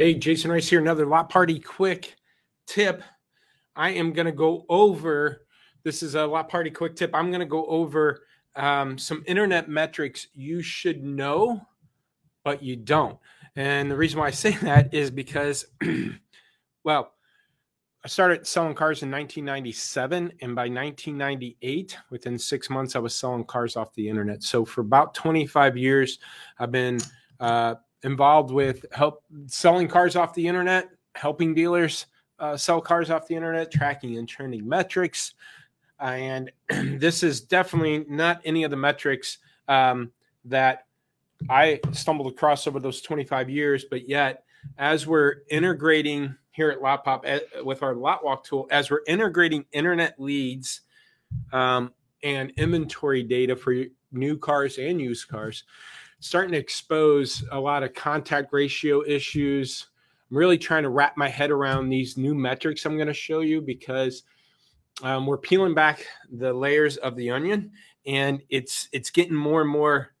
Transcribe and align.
Hey, 0.00 0.14
Jason 0.14 0.50
Rice 0.50 0.66
here. 0.66 0.80
Another 0.80 1.04
lot 1.04 1.28
party 1.28 1.60
quick 1.60 2.16
tip. 2.66 3.02
I 3.76 3.90
am 3.90 4.14
going 4.14 4.24
to 4.24 4.32
go 4.32 4.64
over 4.70 5.44
this 5.82 6.02
is 6.02 6.14
a 6.14 6.24
lot 6.24 6.48
party 6.48 6.70
quick 6.70 6.96
tip. 6.96 7.14
I'm 7.14 7.28
going 7.28 7.40
to 7.40 7.44
go 7.44 7.66
over 7.66 8.22
um, 8.56 8.96
some 8.96 9.22
internet 9.26 9.68
metrics 9.68 10.28
you 10.32 10.62
should 10.62 11.04
know, 11.04 11.60
but 12.44 12.62
you 12.62 12.76
don't. 12.76 13.18
And 13.56 13.90
the 13.90 13.96
reason 13.98 14.18
why 14.18 14.28
I 14.28 14.30
say 14.30 14.52
that 14.62 14.94
is 14.94 15.10
because, 15.10 15.66
well, 16.82 17.12
I 18.02 18.08
started 18.08 18.46
selling 18.46 18.74
cars 18.74 19.02
in 19.02 19.10
1997, 19.10 20.32
and 20.40 20.54
by 20.54 20.62
1998, 20.62 21.98
within 22.08 22.38
six 22.38 22.70
months, 22.70 22.96
I 22.96 23.00
was 23.00 23.14
selling 23.14 23.44
cars 23.44 23.76
off 23.76 23.92
the 23.92 24.08
internet. 24.08 24.44
So 24.44 24.64
for 24.64 24.80
about 24.80 25.12
25 25.12 25.76
years, 25.76 26.20
I've 26.58 26.72
been 26.72 27.00
uh, 27.38 27.74
involved 28.02 28.50
with 28.50 28.84
help 28.92 29.22
selling 29.46 29.88
cars 29.88 30.16
off 30.16 30.34
the 30.34 30.46
internet, 30.46 30.88
helping 31.14 31.54
dealers 31.54 32.06
uh, 32.38 32.56
sell 32.56 32.80
cars 32.80 33.10
off 33.10 33.26
the 33.26 33.36
internet, 33.36 33.70
tracking 33.70 34.16
and 34.16 34.28
trending 34.28 34.66
metrics. 34.66 35.34
And 35.98 36.50
this 36.68 37.22
is 37.22 37.40
definitely 37.40 38.04
not 38.08 38.40
any 38.44 38.64
of 38.64 38.70
the 38.70 38.76
metrics 38.76 39.38
um, 39.68 40.10
that 40.46 40.86
I 41.48 41.80
stumbled 41.92 42.32
across 42.32 42.66
over 42.66 42.80
those 42.80 43.00
25 43.00 43.48
years, 43.48 43.84
but 43.84 44.08
yet, 44.08 44.44
as 44.76 45.06
we're 45.06 45.36
integrating 45.48 46.34
here 46.50 46.70
at 46.70 46.80
LotPop 46.80 47.22
eh, 47.24 47.40
with 47.62 47.82
our 47.82 47.94
Lot 47.94 48.24
Walk 48.24 48.44
tool, 48.44 48.66
as 48.70 48.90
we're 48.90 49.02
integrating 49.06 49.64
internet 49.72 50.20
leads 50.20 50.82
um, 51.52 51.92
and 52.22 52.52
inventory 52.56 53.22
data 53.22 53.56
for 53.56 53.74
new 54.12 54.36
cars 54.36 54.76
and 54.78 55.00
used 55.00 55.28
cars, 55.28 55.64
starting 56.20 56.52
to 56.52 56.58
expose 56.58 57.42
a 57.50 57.58
lot 57.58 57.82
of 57.82 57.94
contact 57.94 58.52
ratio 58.52 59.02
issues. 59.06 59.88
I'm 60.30 60.36
really 60.36 60.58
trying 60.58 60.84
to 60.84 60.90
wrap 60.90 61.16
my 61.16 61.28
head 61.28 61.50
around 61.50 61.88
these 61.88 62.16
new 62.16 62.34
metrics 62.34 62.84
I'm 62.84 62.96
going 62.96 63.08
to 63.08 63.14
show 63.14 63.40
you 63.40 63.60
because 63.60 64.22
um, 65.02 65.26
we're 65.26 65.38
peeling 65.38 65.74
back 65.74 66.06
the 66.30 66.52
layers 66.52 66.98
of 66.98 67.16
the 67.16 67.30
onion, 67.30 67.72
and 68.06 68.42
it's 68.50 68.88
it's 68.92 69.10
getting 69.10 69.34
more 69.34 69.62
and 69.62 69.70
more 69.70 70.14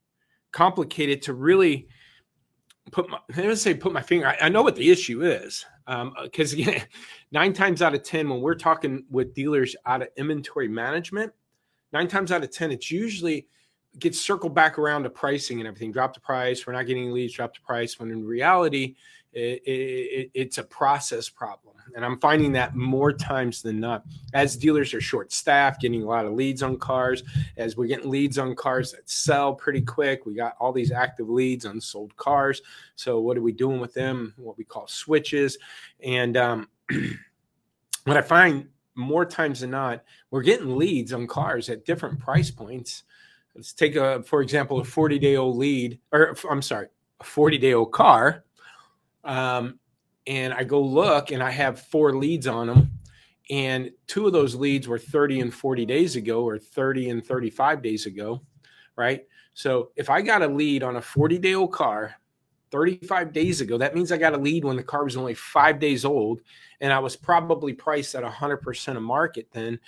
complicated 0.52 1.22
to 1.22 1.34
really 1.34 1.86
put 2.90 3.08
my 3.08 3.18
I 3.36 3.54
say 3.54 3.74
put 3.74 3.92
my 3.92 4.02
finger. 4.02 4.26
I, 4.26 4.38
I 4.42 4.48
know 4.48 4.62
what 4.62 4.76
the 4.76 4.90
issue 4.90 5.22
is 5.22 5.64
because 6.24 6.54
um, 6.54 6.74
nine 7.30 7.52
times 7.52 7.82
out 7.82 7.94
of 7.94 8.02
ten, 8.02 8.28
when 8.28 8.40
we're 8.40 8.54
talking 8.54 9.04
with 9.10 9.34
dealers 9.34 9.76
out 9.84 10.02
of 10.02 10.08
inventory 10.16 10.68
management, 10.68 11.32
nine 11.92 12.08
times 12.08 12.32
out 12.32 12.42
of 12.42 12.50
ten, 12.50 12.70
it's 12.70 12.90
usually 12.90 13.46
gets 13.98 14.20
circled 14.20 14.54
back 14.54 14.78
around 14.78 15.02
to 15.02 15.10
pricing 15.10 15.60
and 15.60 15.66
everything. 15.66 15.92
Drop 15.92 16.14
the 16.14 16.20
price. 16.20 16.66
We're 16.66 16.72
not 16.72 16.86
getting 16.86 17.12
leads. 17.12 17.34
Drop 17.34 17.54
the 17.54 17.60
price. 17.60 17.98
When 17.98 18.10
in 18.10 18.24
reality, 18.24 18.94
it, 19.32 19.62
it, 19.64 20.30
it's 20.34 20.58
a 20.58 20.64
process 20.64 21.28
problem. 21.28 21.76
And 21.96 22.04
I'm 22.04 22.18
finding 22.20 22.52
that 22.52 22.76
more 22.76 23.12
times 23.12 23.62
than 23.62 23.80
not. 23.80 24.04
As 24.32 24.56
dealers 24.56 24.94
are 24.94 25.00
short 25.00 25.32
staffed, 25.32 25.80
getting 25.80 26.02
a 26.02 26.06
lot 26.06 26.24
of 26.24 26.32
leads 26.32 26.62
on 26.62 26.78
cars, 26.78 27.24
as 27.56 27.76
we're 27.76 27.86
getting 27.86 28.10
leads 28.10 28.38
on 28.38 28.54
cars 28.54 28.92
that 28.92 29.08
sell 29.10 29.54
pretty 29.54 29.82
quick, 29.82 30.24
we 30.24 30.34
got 30.34 30.56
all 30.60 30.72
these 30.72 30.92
active 30.92 31.28
leads 31.28 31.66
on 31.66 31.80
sold 31.80 32.14
cars. 32.16 32.62
So, 32.94 33.20
what 33.20 33.36
are 33.36 33.42
we 33.42 33.52
doing 33.52 33.80
with 33.80 33.92
them? 33.92 34.34
What 34.36 34.56
we 34.56 34.64
call 34.64 34.86
switches. 34.86 35.58
And 36.00 36.36
um, 36.36 36.68
what 38.04 38.16
I 38.16 38.22
find 38.22 38.68
more 38.94 39.24
times 39.24 39.60
than 39.60 39.70
not, 39.70 40.04
we're 40.30 40.42
getting 40.42 40.76
leads 40.76 41.12
on 41.12 41.26
cars 41.26 41.68
at 41.68 41.84
different 41.84 42.20
price 42.20 42.50
points 42.50 43.04
let's 43.54 43.72
take 43.72 43.96
a 43.96 44.22
for 44.22 44.42
example 44.42 44.80
a 44.80 44.84
40 44.84 45.18
day 45.18 45.36
old 45.36 45.56
lead 45.56 45.98
or 46.12 46.36
i'm 46.50 46.62
sorry 46.62 46.88
a 47.20 47.24
40 47.24 47.58
day 47.58 47.74
old 47.74 47.92
car 47.92 48.44
um, 49.24 49.78
and 50.26 50.52
i 50.54 50.64
go 50.64 50.80
look 50.80 51.30
and 51.30 51.42
i 51.42 51.50
have 51.50 51.80
four 51.80 52.16
leads 52.16 52.46
on 52.46 52.66
them 52.66 52.90
and 53.50 53.90
two 54.06 54.26
of 54.26 54.32
those 54.32 54.54
leads 54.54 54.86
were 54.86 54.98
30 54.98 55.40
and 55.40 55.54
40 55.54 55.84
days 55.84 56.16
ago 56.16 56.44
or 56.44 56.58
30 56.58 57.10
and 57.10 57.26
35 57.26 57.82
days 57.82 58.06
ago 58.06 58.40
right? 59.00 59.22
So 59.54 59.90
if 59.96 60.10
i 60.10 60.20
got 60.22 60.42
a 60.42 60.46
lead 60.46 60.82
on 60.82 60.96
a 60.96 61.02
40 61.02 61.38
day 61.38 61.54
old 61.54 61.72
car 61.72 62.14
35 62.70 63.32
days 63.32 63.60
ago 63.60 63.76
that 63.76 63.94
means 63.96 64.12
i 64.12 64.16
got 64.16 64.32
a 64.32 64.38
lead 64.38 64.64
when 64.64 64.76
the 64.76 64.82
car 64.82 65.04
was 65.04 65.16
only 65.16 65.34
five 65.34 65.80
days 65.80 66.04
old 66.04 66.40
and 66.80 66.92
i 66.92 66.98
was 67.00 67.16
probably 67.16 67.72
priced 67.72 68.14
at 68.14 68.22
100% 68.22 68.96
of 68.96 69.02
market 69.02 69.48
then 69.52 69.78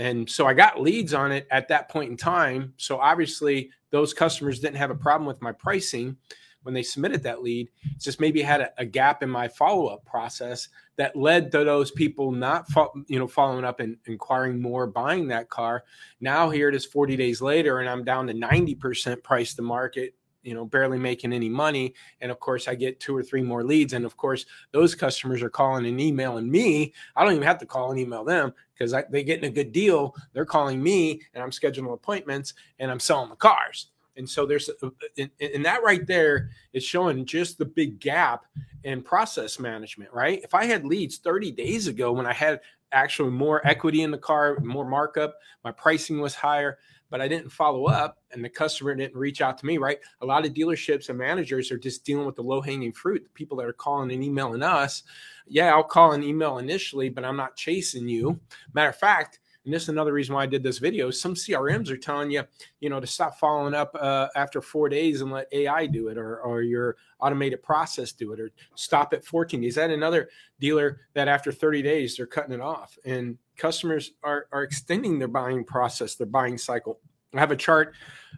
and 0.00 0.30
so 0.30 0.46
I 0.46 0.54
got 0.54 0.80
leads 0.80 1.12
on 1.12 1.30
it 1.30 1.46
at 1.50 1.68
that 1.68 1.90
point 1.90 2.10
in 2.10 2.16
time. 2.16 2.72
So 2.78 2.98
obviously, 2.98 3.68
those 3.90 4.14
customers 4.14 4.58
didn't 4.58 4.78
have 4.78 4.90
a 4.90 4.94
problem 4.94 5.26
with 5.26 5.42
my 5.42 5.52
pricing 5.52 6.16
when 6.62 6.72
they 6.72 6.82
submitted 6.82 7.22
that 7.24 7.42
lead. 7.42 7.68
It's 7.94 8.06
just 8.06 8.18
maybe 8.18 8.40
had 8.40 8.62
a, 8.62 8.70
a 8.78 8.86
gap 8.86 9.22
in 9.22 9.28
my 9.28 9.46
follow 9.46 9.88
up 9.88 10.02
process 10.06 10.68
that 10.96 11.16
led 11.16 11.52
to 11.52 11.64
those 11.64 11.90
people 11.90 12.32
not, 12.32 12.66
fo- 12.68 12.94
you 13.08 13.18
know, 13.18 13.28
following 13.28 13.62
up 13.62 13.80
and 13.80 13.98
inquiring 14.06 14.58
more, 14.62 14.86
buying 14.86 15.28
that 15.28 15.50
car. 15.50 15.84
Now 16.18 16.48
here 16.48 16.70
it 16.70 16.74
is 16.74 16.86
40 16.86 17.16
days 17.16 17.42
later, 17.42 17.80
and 17.80 17.88
I'm 17.88 18.02
down 18.02 18.26
to 18.28 18.32
90% 18.32 19.22
price 19.22 19.52
to 19.52 19.60
market 19.60 20.14
you 20.42 20.54
know 20.54 20.64
barely 20.64 20.98
making 20.98 21.32
any 21.32 21.48
money 21.48 21.94
and 22.20 22.30
of 22.30 22.40
course 22.40 22.68
i 22.68 22.74
get 22.74 23.00
two 23.00 23.16
or 23.16 23.22
three 23.22 23.42
more 23.42 23.62
leads 23.62 23.92
and 23.92 24.04
of 24.04 24.16
course 24.16 24.46
those 24.72 24.94
customers 24.94 25.42
are 25.42 25.50
calling 25.50 25.86
and 25.86 26.00
emailing 26.00 26.50
me. 26.50 26.92
I 27.16 27.24
don't 27.24 27.34
even 27.34 27.46
have 27.46 27.58
to 27.58 27.66
call 27.66 27.90
and 27.90 28.00
email 28.00 28.24
them 28.24 28.54
because 28.74 28.92
they're 28.92 29.22
getting 29.22 29.44
a 29.44 29.50
good 29.50 29.72
deal. 29.72 30.14
They're 30.32 30.44
calling 30.44 30.82
me 30.82 31.22
and 31.34 31.42
i'm 31.42 31.50
scheduling 31.50 31.92
appointments 31.92 32.54
and 32.78 32.90
i'm 32.90 33.00
selling 33.00 33.30
the 33.30 33.36
cars. 33.36 33.88
And 34.16 34.28
so 34.28 34.44
there's 34.44 34.68
uh, 34.82 34.90
and 35.18 35.64
that 35.64 35.82
right 35.82 36.06
there 36.06 36.50
is 36.72 36.84
showing 36.84 37.24
just 37.24 37.58
the 37.58 37.64
big 37.64 38.00
gap 38.00 38.44
in 38.84 39.02
process 39.02 39.58
management 39.58 40.12
right? 40.12 40.40
If 40.42 40.54
i 40.54 40.64
had 40.64 40.84
leads 40.84 41.18
30 41.18 41.52
days 41.52 41.86
ago 41.86 42.12
when 42.12 42.26
i 42.26 42.32
had 42.32 42.60
actually 42.92 43.30
more 43.30 43.64
equity 43.66 44.02
in 44.02 44.10
the 44.10 44.18
car 44.18 44.58
more 44.60 44.84
markup 44.84 45.36
my 45.62 45.70
pricing 45.70 46.20
was 46.20 46.34
higher 46.34 46.78
but 47.10 47.20
I 47.20 47.28
didn't 47.28 47.50
follow 47.50 47.86
up 47.86 48.18
and 48.32 48.42
the 48.44 48.48
customer 48.48 48.94
didn't 48.94 49.16
reach 49.16 49.40
out 49.42 49.58
to 49.58 49.66
me, 49.66 49.78
right? 49.78 49.98
A 50.22 50.26
lot 50.26 50.46
of 50.46 50.54
dealerships 50.54 51.08
and 51.08 51.18
managers 51.18 51.70
are 51.70 51.78
just 51.78 52.04
dealing 52.04 52.24
with 52.24 52.36
the 52.36 52.42
low 52.42 52.60
hanging 52.60 52.92
fruit, 52.92 53.24
the 53.24 53.30
people 53.30 53.56
that 53.58 53.66
are 53.66 53.72
calling 53.72 54.10
and 54.12 54.24
emailing 54.24 54.62
us. 54.62 55.02
Yeah, 55.46 55.74
I'll 55.74 55.82
call 55.82 56.12
and 56.12 56.24
email 56.24 56.58
initially, 56.58 57.08
but 57.08 57.24
I'm 57.24 57.36
not 57.36 57.56
chasing 57.56 58.08
you. 58.08 58.40
Matter 58.72 58.90
of 58.90 58.96
fact, 58.96 59.40
and 59.64 59.74
this 59.74 59.84
is 59.84 59.88
another 59.90 60.12
reason 60.12 60.34
why 60.34 60.42
I 60.42 60.46
did 60.46 60.62
this 60.62 60.78
video. 60.78 61.10
Some 61.10 61.34
CRMs 61.34 61.90
are 61.90 61.96
telling 61.96 62.30
you, 62.30 62.44
you 62.80 62.88
know, 62.88 62.98
to 62.98 63.06
stop 63.06 63.38
following 63.38 63.74
up 63.74 63.94
uh, 63.98 64.28
after 64.34 64.62
four 64.62 64.88
days 64.88 65.20
and 65.20 65.30
let 65.30 65.48
AI 65.52 65.86
do 65.86 66.08
it, 66.08 66.16
or 66.16 66.40
or 66.40 66.62
your 66.62 66.96
automated 67.20 67.62
process 67.62 68.12
do 68.12 68.32
it, 68.32 68.40
or 68.40 68.50
stop 68.74 69.12
at 69.12 69.24
14 69.24 69.60
days. 69.60 69.74
That 69.74 69.90
another 69.90 70.30
dealer 70.60 71.02
that 71.14 71.28
after 71.28 71.52
30 71.52 71.82
days 71.82 72.16
they're 72.16 72.26
cutting 72.26 72.54
it 72.54 72.60
off, 72.60 72.96
and 73.04 73.36
customers 73.56 74.12
are 74.22 74.46
are 74.52 74.62
extending 74.62 75.18
their 75.18 75.28
buying 75.28 75.64
process, 75.64 76.14
their 76.14 76.26
buying 76.26 76.56
cycle. 76.56 76.98
I 77.34 77.40
have 77.40 77.50
a 77.50 77.56
chart. 77.56 77.94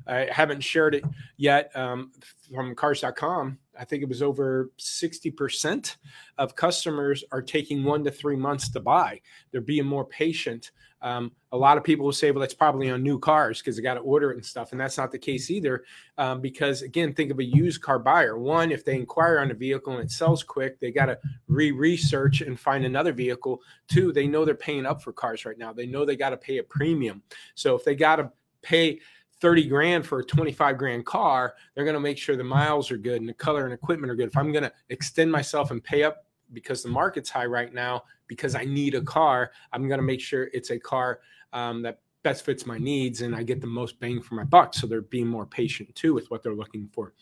I 0.07 0.29
haven't 0.31 0.63
shared 0.63 0.95
it 0.95 1.05
yet 1.37 1.71
um, 1.75 2.13
from 2.53 2.75
cars.com. 2.75 3.59
I 3.79 3.85
think 3.85 4.03
it 4.03 4.09
was 4.09 4.23
over 4.23 4.71
60% 4.79 5.97
of 6.39 6.57
customers 6.57 7.25
are 7.33 7.43
taking 7.43 7.85
one 7.85 8.05
to 8.05 8.11
three 8.11 8.37
months 8.37 8.69
to 8.71 8.81
buy. 8.81 9.21
They're 9.51 9.61
being 9.61 9.87
more 9.87 10.05
patient. 10.05 10.73
Um, 11.01 11.33
a 11.51 11.57
lot 11.57 11.77
of 11.77 11.85
people 11.85 12.05
will 12.05 12.13
say, 12.13 12.31
well, 12.31 12.41
that's 12.41 12.55
probably 12.55 12.89
on 12.91 13.03
new 13.03 13.19
cars 13.19 13.59
because 13.59 13.77
they 13.77 13.83
got 13.83 13.95
to 13.95 14.01
order 14.01 14.31
it 14.31 14.37
and 14.37 14.45
stuff. 14.45 14.71
And 14.71 14.81
that's 14.81 14.97
not 14.97 15.11
the 15.11 15.19
case 15.19 15.51
either. 15.51 15.85
Um, 16.17 16.41
because 16.41 16.83
again, 16.83 17.13
think 17.13 17.31
of 17.31 17.41
a 17.41 17.45
used 17.45 17.83
car 17.83 17.99
buyer. 17.99 18.39
One, 18.39 18.71
if 18.71 18.85
they 18.85 18.95
inquire 18.95 19.41
on 19.41 19.51
a 19.51 19.55
vehicle 19.55 19.95
and 19.95 20.05
it 20.05 20.13
sells 20.13 20.45
quick, 20.45 20.79
they 20.79 20.93
got 20.93 21.07
to 21.07 21.19
re 21.49 21.73
research 21.73 22.41
and 22.41 22.59
find 22.59 22.85
another 22.85 23.13
vehicle. 23.13 23.61
Two, 23.89 24.13
they 24.13 24.29
know 24.29 24.45
they're 24.45 24.55
paying 24.55 24.87
up 24.87 25.03
for 25.03 25.13
cars 25.13 25.45
right 25.45 25.59
now. 25.59 25.73
They 25.73 25.87
know 25.87 26.05
they 26.05 26.17
got 26.17 26.31
to 26.31 26.37
pay 26.37 26.59
a 26.59 26.63
premium. 26.63 27.23
So 27.57 27.75
if 27.75 27.85
they 27.85 27.97
got 27.97 28.17
to 28.17 28.31
pay 28.63 29.01
30 29.43 29.67
grand 29.67 30.07
for 30.07 30.21
a 30.21 30.25
25 30.25 30.79
grand 30.79 31.05
car, 31.05 31.55
they're 31.75 31.85
going 31.85 31.95
to 31.95 32.01
make 32.01 32.17
sure 32.17 32.37
the 32.37 32.45
miles 32.45 32.93
are 32.93 32.97
good 32.97 33.21
and 33.21 33.29
the 33.29 33.35
color 33.35 33.65
and 33.65 33.75
equipment 33.75 34.11
are 34.11 34.15
good. 34.15 34.29
If 34.29 34.37
I'm 34.37 34.53
going 34.53 34.63
to 34.63 34.73
extend 34.89 35.33
myself 35.33 35.73
and 35.73 35.83
pay 35.83 36.05
up 36.05 36.27
because 36.53 36.83
the 36.83 36.89
market's 36.89 37.29
high 37.29 37.47
right 37.47 37.75
now, 37.75 38.05
because 38.29 38.55
I 38.55 38.65
need 38.65 38.95
a 38.95 39.03
car, 39.03 39.51
I'm 39.73 39.89
going 39.89 39.99
to 39.99 40.07
make 40.07 40.21
sure 40.21 40.49
it's 40.53 40.71
a 40.71 40.79
car 40.79 41.19
um, 41.53 41.83
that 41.83 41.99
best 42.23 42.45
fits 42.45 42.67
my 42.67 42.79
needs 42.79 43.23
and 43.23 43.35
I 43.35 43.43
get 43.43 43.61
the 43.61 43.67
most 43.67 43.99
bang 43.99 44.23
for 44.23 44.37
my 44.37 44.45
buck. 44.45 44.75
So 44.75 44.87
they're 44.87 45.03
being 45.03 45.27
more 45.27 45.45
patient 45.45 45.93
too 45.97 46.15
with 46.15 46.31
what 46.31 46.45
they're 46.45 46.55
looking 46.55 46.89
for. 46.93 47.13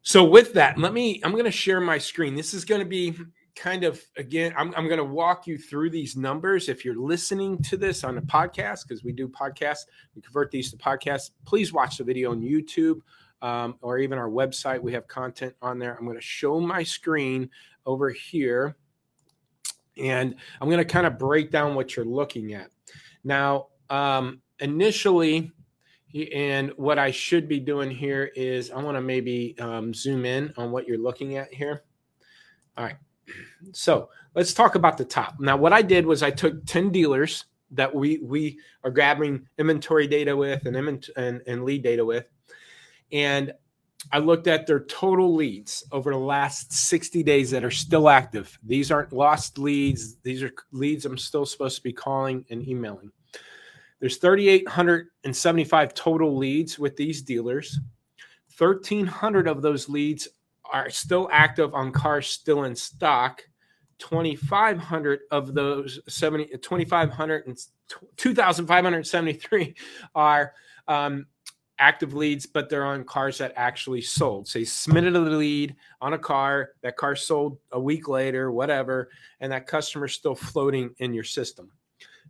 So 0.00 0.24
with 0.24 0.54
that, 0.54 0.78
let 0.78 0.94
me, 0.94 1.20
I'm 1.22 1.32
going 1.32 1.44
to 1.44 1.50
share 1.50 1.80
my 1.80 1.98
screen. 1.98 2.34
This 2.34 2.54
is 2.54 2.64
going 2.64 2.80
to 2.80 2.88
be 2.88 3.14
kind 3.54 3.84
of 3.84 4.02
again 4.16 4.54
i'm, 4.56 4.74
I'm 4.76 4.86
going 4.86 4.98
to 4.98 5.04
walk 5.04 5.46
you 5.46 5.58
through 5.58 5.90
these 5.90 6.16
numbers. 6.16 6.68
If 6.68 6.84
you're 6.84 6.96
listening 6.96 7.62
to 7.64 7.76
this 7.76 8.02
on 8.02 8.16
a 8.16 8.22
podcast 8.22 8.88
because 8.88 9.04
we 9.04 9.12
do 9.12 9.28
podcasts 9.28 9.84
we 10.14 10.22
convert 10.22 10.50
these 10.50 10.70
to 10.70 10.76
podcasts 10.76 11.30
please 11.44 11.72
watch 11.72 11.98
the 11.98 12.04
video 12.04 12.30
on 12.30 12.40
youtube 12.40 13.00
um, 13.42 13.74
or 13.82 13.98
even 13.98 14.18
our 14.18 14.30
website. 14.30 14.80
We 14.80 14.92
have 14.92 15.08
content 15.08 15.54
on 15.60 15.78
there. 15.78 15.96
I'm 15.98 16.04
going 16.04 16.16
to 16.16 16.22
show 16.22 16.60
my 16.60 16.82
screen 16.84 17.50
over 17.84 18.10
here 18.10 18.76
and 19.98 20.36
i'm 20.60 20.68
going 20.68 20.78
to 20.78 20.84
kind 20.84 21.06
of 21.06 21.18
break 21.18 21.50
down 21.50 21.74
what 21.74 21.96
you're 21.96 22.06
looking 22.06 22.54
at. 22.54 22.70
Now 23.24 23.66
um, 23.90 24.40
initially 24.60 25.52
and 26.34 26.70
what 26.76 26.98
i 26.98 27.10
should 27.10 27.48
be 27.48 27.58
doing 27.58 27.90
here 27.90 28.30
is 28.36 28.70
i 28.70 28.76
want 28.82 28.98
to 28.98 29.00
maybe 29.00 29.56
um, 29.58 29.94
zoom 29.94 30.26
in 30.26 30.52
on 30.56 30.70
what 30.70 30.86
you're 30.86 30.98
looking 30.98 31.36
at 31.36 31.52
here. 31.52 31.82
All 32.76 32.84
right. 32.84 32.96
So 33.72 34.08
let's 34.34 34.54
talk 34.54 34.74
about 34.74 34.98
the 34.98 35.04
top. 35.04 35.40
Now, 35.40 35.56
what 35.56 35.72
I 35.72 35.82
did 35.82 36.06
was 36.06 36.22
I 36.22 36.30
took 36.30 36.64
10 36.66 36.90
dealers 36.90 37.44
that 37.70 37.94
we 37.94 38.18
we 38.18 38.58
are 38.84 38.90
grabbing 38.90 39.46
inventory 39.58 40.06
data 40.06 40.36
with 40.36 40.66
and, 40.66 40.76
and, 41.16 41.42
and 41.46 41.64
lead 41.64 41.82
data 41.82 42.04
with. 42.04 42.26
And 43.10 43.52
I 44.10 44.18
looked 44.18 44.46
at 44.46 44.66
their 44.66 44.84
total 44.84 45.34
leads 45.34 45.84
over 45.92 46.10
the 46.10 46.18
last 46.18 46.72
60 46.72 47.22
days 47.22 47.50
that 47.52 47.64
are 47.64 47.70
still 47.70 48.08
active. 48.08 48.58
These 48.64 48.90
aren't 48.90 49.12
lost 49.12 49.58
leads. 49.58 50.16
These 50.20 50.42
are 50.42 50.52
leads 50.72 51.06
I'm 51.06 51.18
still 51.18 51.46
supposed 51.46 51.76
to 51.76 51.82
be 51.82 51.92
calling 51.92 52.44
and 52.50 52.66
emailing. 52.66 53.12
There's 54.00 54.16
3,875 54.16 55.94
total 55.94 56.36
leads 56.36 56.78
with 56.78 56.96
these 56.96 57.22
dealers. 57.22 57.78
1,300 58.58 59.46
of 59.46 59.62
those 59.62 59.88
leads 59.88 60.28
are 60.72 60.90
still 60.90 61.28
active 61.30 61.74
on 61.74 61.92
cars 61.92 62.26
still 62.26 62.64
in 62.64 62.74
stock. 62.74 63.42
2,500 63.98 65.20
of 65.30 65.54
those 65.54 66.00
70, 66.08 66.46
2,500 66.58 67.46
and 67.46 67.56
2,573 68.16 69.74
are 70.14 70.52
um, 70.88 71.26
active 71.78 72.14
leads, 72.14 72.46
but 72.46 72.68
they're 72.68 72.84
on 72.84 73.04
cars 73.04 73.38
that 73.38 73.52
actually 73.54 74.00
sold. 74.00 74.48
Say 74.48 74.64
submitted 74.64 75.14
a 75.14 75.20
lead 75.20 75.76
on 76.00 76.14
a 76.14 76.18
car, 76.18 76.70
that 76.82 76.96
car 76.96 77.14
sold 77.14 77.58
a 77.70 77.80
week 77.80 78.08
later, 78.08 78.50
whatever, 78.50 79.10
and 79.40 79.52
that 79.52 79.66
customer's 79.66 80.14
still 80.14 80.34
floating 80.34 80.94
in 80.98 81.14
your 81.14 81.24
system. 81.24 81.70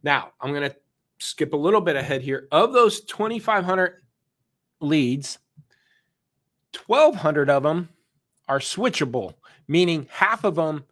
Now, 0.02 0.32
I'm 0.40 0.52
going 0.52 0.68
to 0.68 0.76
skip 1.18 1.52
a 1.52 1.56
little 1.56 1.80
bit 1.80 1.96
ahead 1.96 2.22
here. 2.22 2.48
Of 2.50 2.72
those 2.72 3.02
2,500 3.02 4.02
leads, 4.80 5.38
1,200 6.86 7.48
of 7.48 7.62
them 7.62 7.88
are 8.52 8.58
switchable, 8.58 9.32
meaning 9.66 10.06
half 10.10 10.44
of 10.44 10.56
them 10.56 10.84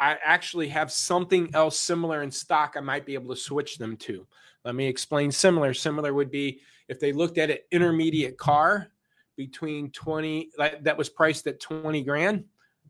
I 0.00 0.16
actually 0.24 0.66
have 0.68 0.90
something 0.90 1.54
else 1.54 1.78
similar 1.78 2.22
in 2.22 2.32
stock 2.32 2.74
I 2.76 2.80
might 2.80 3.06
be 3.06 3.14
able 3.14 3.32
to 3.32 3.40
switch 3.40 3.78
them 3.78 3.96
to. 3.98 4.26
Let 4.64 4.74
me 4.74 4.88
explain 4.88 5.30
similar. 5.30 5.72
Similar 5.72 6.12
would 6.12 6.32
be 6.32 6.62
if 6.88 6.98
they 6.98 7.12
looked 7.12 7.38
at 7.38 7.48
an 7.48 7.58
intermediate 7.70 8.38
car 8.38 8.88
between 9.36 9.92
20 9.92 10.50
that 10.80 10.98
was 10.98 11.08
priced 11.08 11.46
at 11.46 11.60
20 11.60 12.02
grand, 12.02 12.44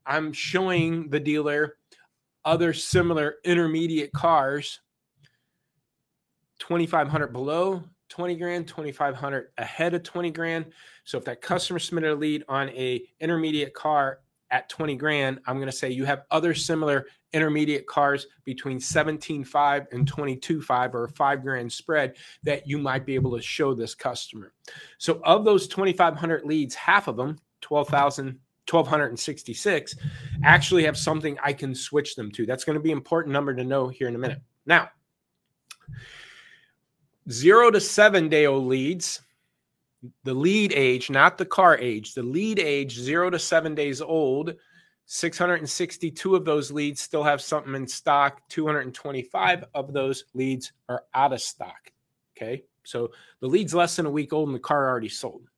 I'm 0.06 0.32
showing 0.32 1.10
the 1.10 1.20
dealer 1.20 1.76
other 2.42 2.72
similar 2.72 3.34
intermediate 3.44 4.12
cars 4.12 4.80
2500 6.60 7.34
below 7.34 7.84
20 8.08 8.36
grand 8.36 8.66
2500 8.66 9.48
ahead 9.58 9.92
of 9.92 10.02
20 10.02 10.30
grand 10.30 10.66
so 11.10 11.18
if 11.18 11.24
that 11.24 11.40
customer 11.42 11.78
submitted 11.78 12.12
a 12.12 12.14
lead 12.14 12.44
on 12.48 12.68
a 12.70 13.02
intermediate 13.20 13.74
car 13.74 14.20
at 14.50 14.68
20 14.68 14.96
grand 14.96 15.40
i'm 15.46 15.56
going 15.56 15.66
to 15.66 15.72
say 15.72 15.90
you 15.90 16.04
have 16.04 16.22
other 16.30 16.54
similar 16.54 17.06
intermediate 17.32 17.86
cars 17.86 18.26
between 18.44 18.78
17.5 18.78 19.86
and 19.92 20.10
22.5 20.10 20.94
or 20.94 21.04
a 21.04 21.08
five 21.10 21.42
grand 21.42 21.72
spread 21.72 22.16
that 22.42 22.66
you 22.66 22.78
might 22.78 23.06
be 23.06 23.14
able 23.14 23.36
to 23.36 23.42
show 23.42 23.74
this 23.74 23.94
customer. 23.94 24.52
So 24.98 25.20
of 25.24 25.44
those 25.44 25.68
2500 25.68 26.44
leads 26.44 26.74
half 26.74 27.08
of 27.08 27.16
them 27.16 27.38
12000 27.60 28.38
1266 28.68 29.96
actually 30.44 30.84
have 30.84 30.96
something 30.96 31.36
i 31.42 31.52
can 31.52 31.74
switch 31.74 32.14
them 32.14 32.30
to. 32.30 32.46
That's 32.46 32.62
going 32.62 32.74
to 32.74 32.82
be 32.82 32.92
an 32.92 32.98
important 32.98 33.32
number 33.32 33.54
to 33.54 33.64
know 33.64 33.88
here 33.88 34.06
in 34.06 34.14
a 34.14 34.18
minute. 34.18 34.40
Now 34.64 34.90
zero 37.30 37.70
to 37.70 37.80
seven 37.80 38.28
day 38.28 38.46
old 38.46 38.66
leads, 38.66 39.22
the 40.24 40.34
lead 40.34 40.72
age, 40.74 41.10
not 41.10 41.38
the 41.38 41.44
car 41.44 41.78
age, 41.78 42.14
the 42.14 42.22
lead 42.22 42.58
age, 42.58 42.98
zero 42.98 43.30
to 43.30 43.38
seven 43.38 43.74
days 43.74 44.00
old. 44.00 44.54
662 45.06 46.36
of 46.36 46.44
those 46.44 46.70
leads 46.70 47.00
still 47.00 47.24
have 47.24 47.40
something 47.40 47.74
in 47.74 47.86
stock. 47.86 48.40
225 48.48 49.64
of 49.74 49.92
those 49.92 50.24
leads 50.34 50.72
are 50.88 51.02
out 51.14 51.32
of 51.32 51.40
stock. 51.40 51.90
Okay. 52.36 52.62
So 52.84 53.10
the 53.40 53.48
lead's 53.48 53.74
less 53.74 53.96
than 53.96 54.06
a 54.06 54.10
week 54.10 54.32
old 54.32 54.48
and 54.48 54.54
the 54.54 54.60
car 54.60 54.88
already 54.88 55.08
sold. 55.08 55.48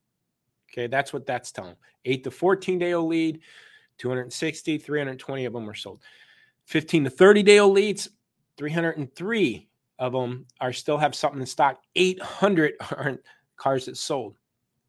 Okay. 0.73 0.87
That's 0.87 1.13
what 1.13 1.27
that's 1.27 1.53
telling. 1.53 1.77
Eight 2.05 2.25
to 2.25 2.31
14 2.31 2.79
day 2.79 2.95
old 2.95 3.11
lead, 3.11 3.41
260, 3.99 4.79
320 4.79 5.45
of 5.45 5.53
them 5.53 5.69
are 5.69 5.75
sold. 5.75 6.01
15 6.65 7.05
to 7.05 7.11
30 7.11 7.43
day 7.43 7.59
old 7.59 7.75
leads, 7.75 8.09
303 8.57 9.69
of 9.99 10.13
them 10.13 10.47
are 10.61 10.73
still 10.73 10.99
have 10.99 11.15
something 11.15 11.41
in 11.41 11.47
stock. 11.47 11.81
800 11.95 12.75
are 12.93 13.19
cars 13.57 13.87
that 13.87 13.97
sold. 13.97 14.37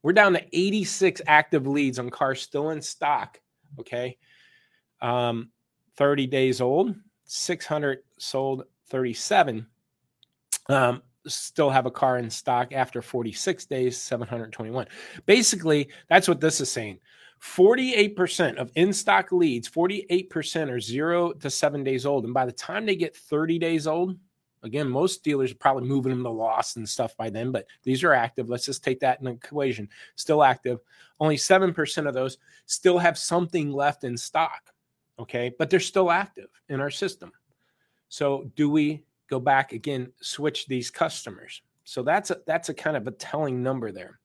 We're 0.01 0.13
down 0.13 0.33
to 0.33 0.43
86 0.51 1.21
active 1.27 1.65
leads 1.65 1.99
on 1.99 2.09
cars 2.09 2.41
still 2.41 2.71
in 2.71 2.81
stock. 2.81 3.39
Okay. 3.79 4.17
Um, 5.01 5.49
30 5.95 6.27
days 6.27 6.61
old, 6.61 6.95
600 7.25 7.99
sold, 8.17 8.63
37 8.89 9.67
um, 10.69 11.01
still 11.27 11.69
have 11.69 11.85
a 11.85 11.91
car 11.91 12.17
in 12.17 12.29
stock 12.29 12.73
after 12.73 13.01
46 13.01 13.65
days, 13.65 13.97
721. 13.97 14.87
Basically, 15.25 15.89
that's 16.09 16.27
what 16.27 16.41
this 16.41 16.61
is 16.61 16.71
saying. 16.71 16.99
48% 17.41 18.55
of 18.55 18.71
in 18.75 18.93
stock 18.93 19.31
leads, 19.31 19.69
48% 19.69 20.71
are 20.71 20.79
zero 20.79 21.33
to 21.33 21.49
seven 21.49 21.83
days 21.83 22.05
old. 22.05 22.23
And 22.23 22.33
by 22.33 22.45
the 22.45 22.53
time 22.53 22.85
they 22.85 22.95
get 22.95 23.15
30 23.15 23.59
days 23.59 23.85
old, 23.85 24.17
Again, 24.63 24.89
most 24.89 25.23
dealers 25.23 25.51
are 25.51 25.55
probably 25.55 25.87
moving 25.87 26.11
them 26.11 26.23
to 26.23 26.29
loss 26.29 26.77
and 26.77 26.87
stuff 26.87 27.15
by 27.17 27.29
then, 27.29 27.51
but 27.51 27.67
these 27.83 28.03
are 28.03 28.13
active. 28.13 28.49
Let's 28.49 28.65
just 28.65 28.83
take 28.83 28.99
that 29.01 29.19
in 29.19 29.27
equation. 29.27 29.89
Still 30.15 30.41
active. 30.41 30.79
Only 31.19 31.35
7% 31.35 32.07
of 32.07 32.13
those 32.13 32.37
still 32.65 32.97
have 32.97 33.17
something 33.17 33.71
left 33.71 34.05
in 34.05 34.17
stock. 34.17 34.71
Okay. 35.19 35.51
But 35.59 35.69
they're 35.69 35.81
still 35.81 36.09
active 36.09 36.49
in 36.69 36.79
our 36.79 36.89
system. 36.89 37.31
So 38.07 38.49
do 38.55 38.69
we 38.69 39.03
go 39.29 39.39
back 39.39 39.73
again, 39.73 40.11
switch 40.21 40.65
these 40.65 40.89
customers? 40.89 41.61
So 41.83 42.01
that's 42.01 42.31
a, 42.31 42.37
that's 42.47 42.69
a 42.69 42.73
kind 42.73 42.95
of 42.95 43.07
a 43.07 43.11
telling 43.11 43.61
number 43.61 43.91
there. 43.91 44.19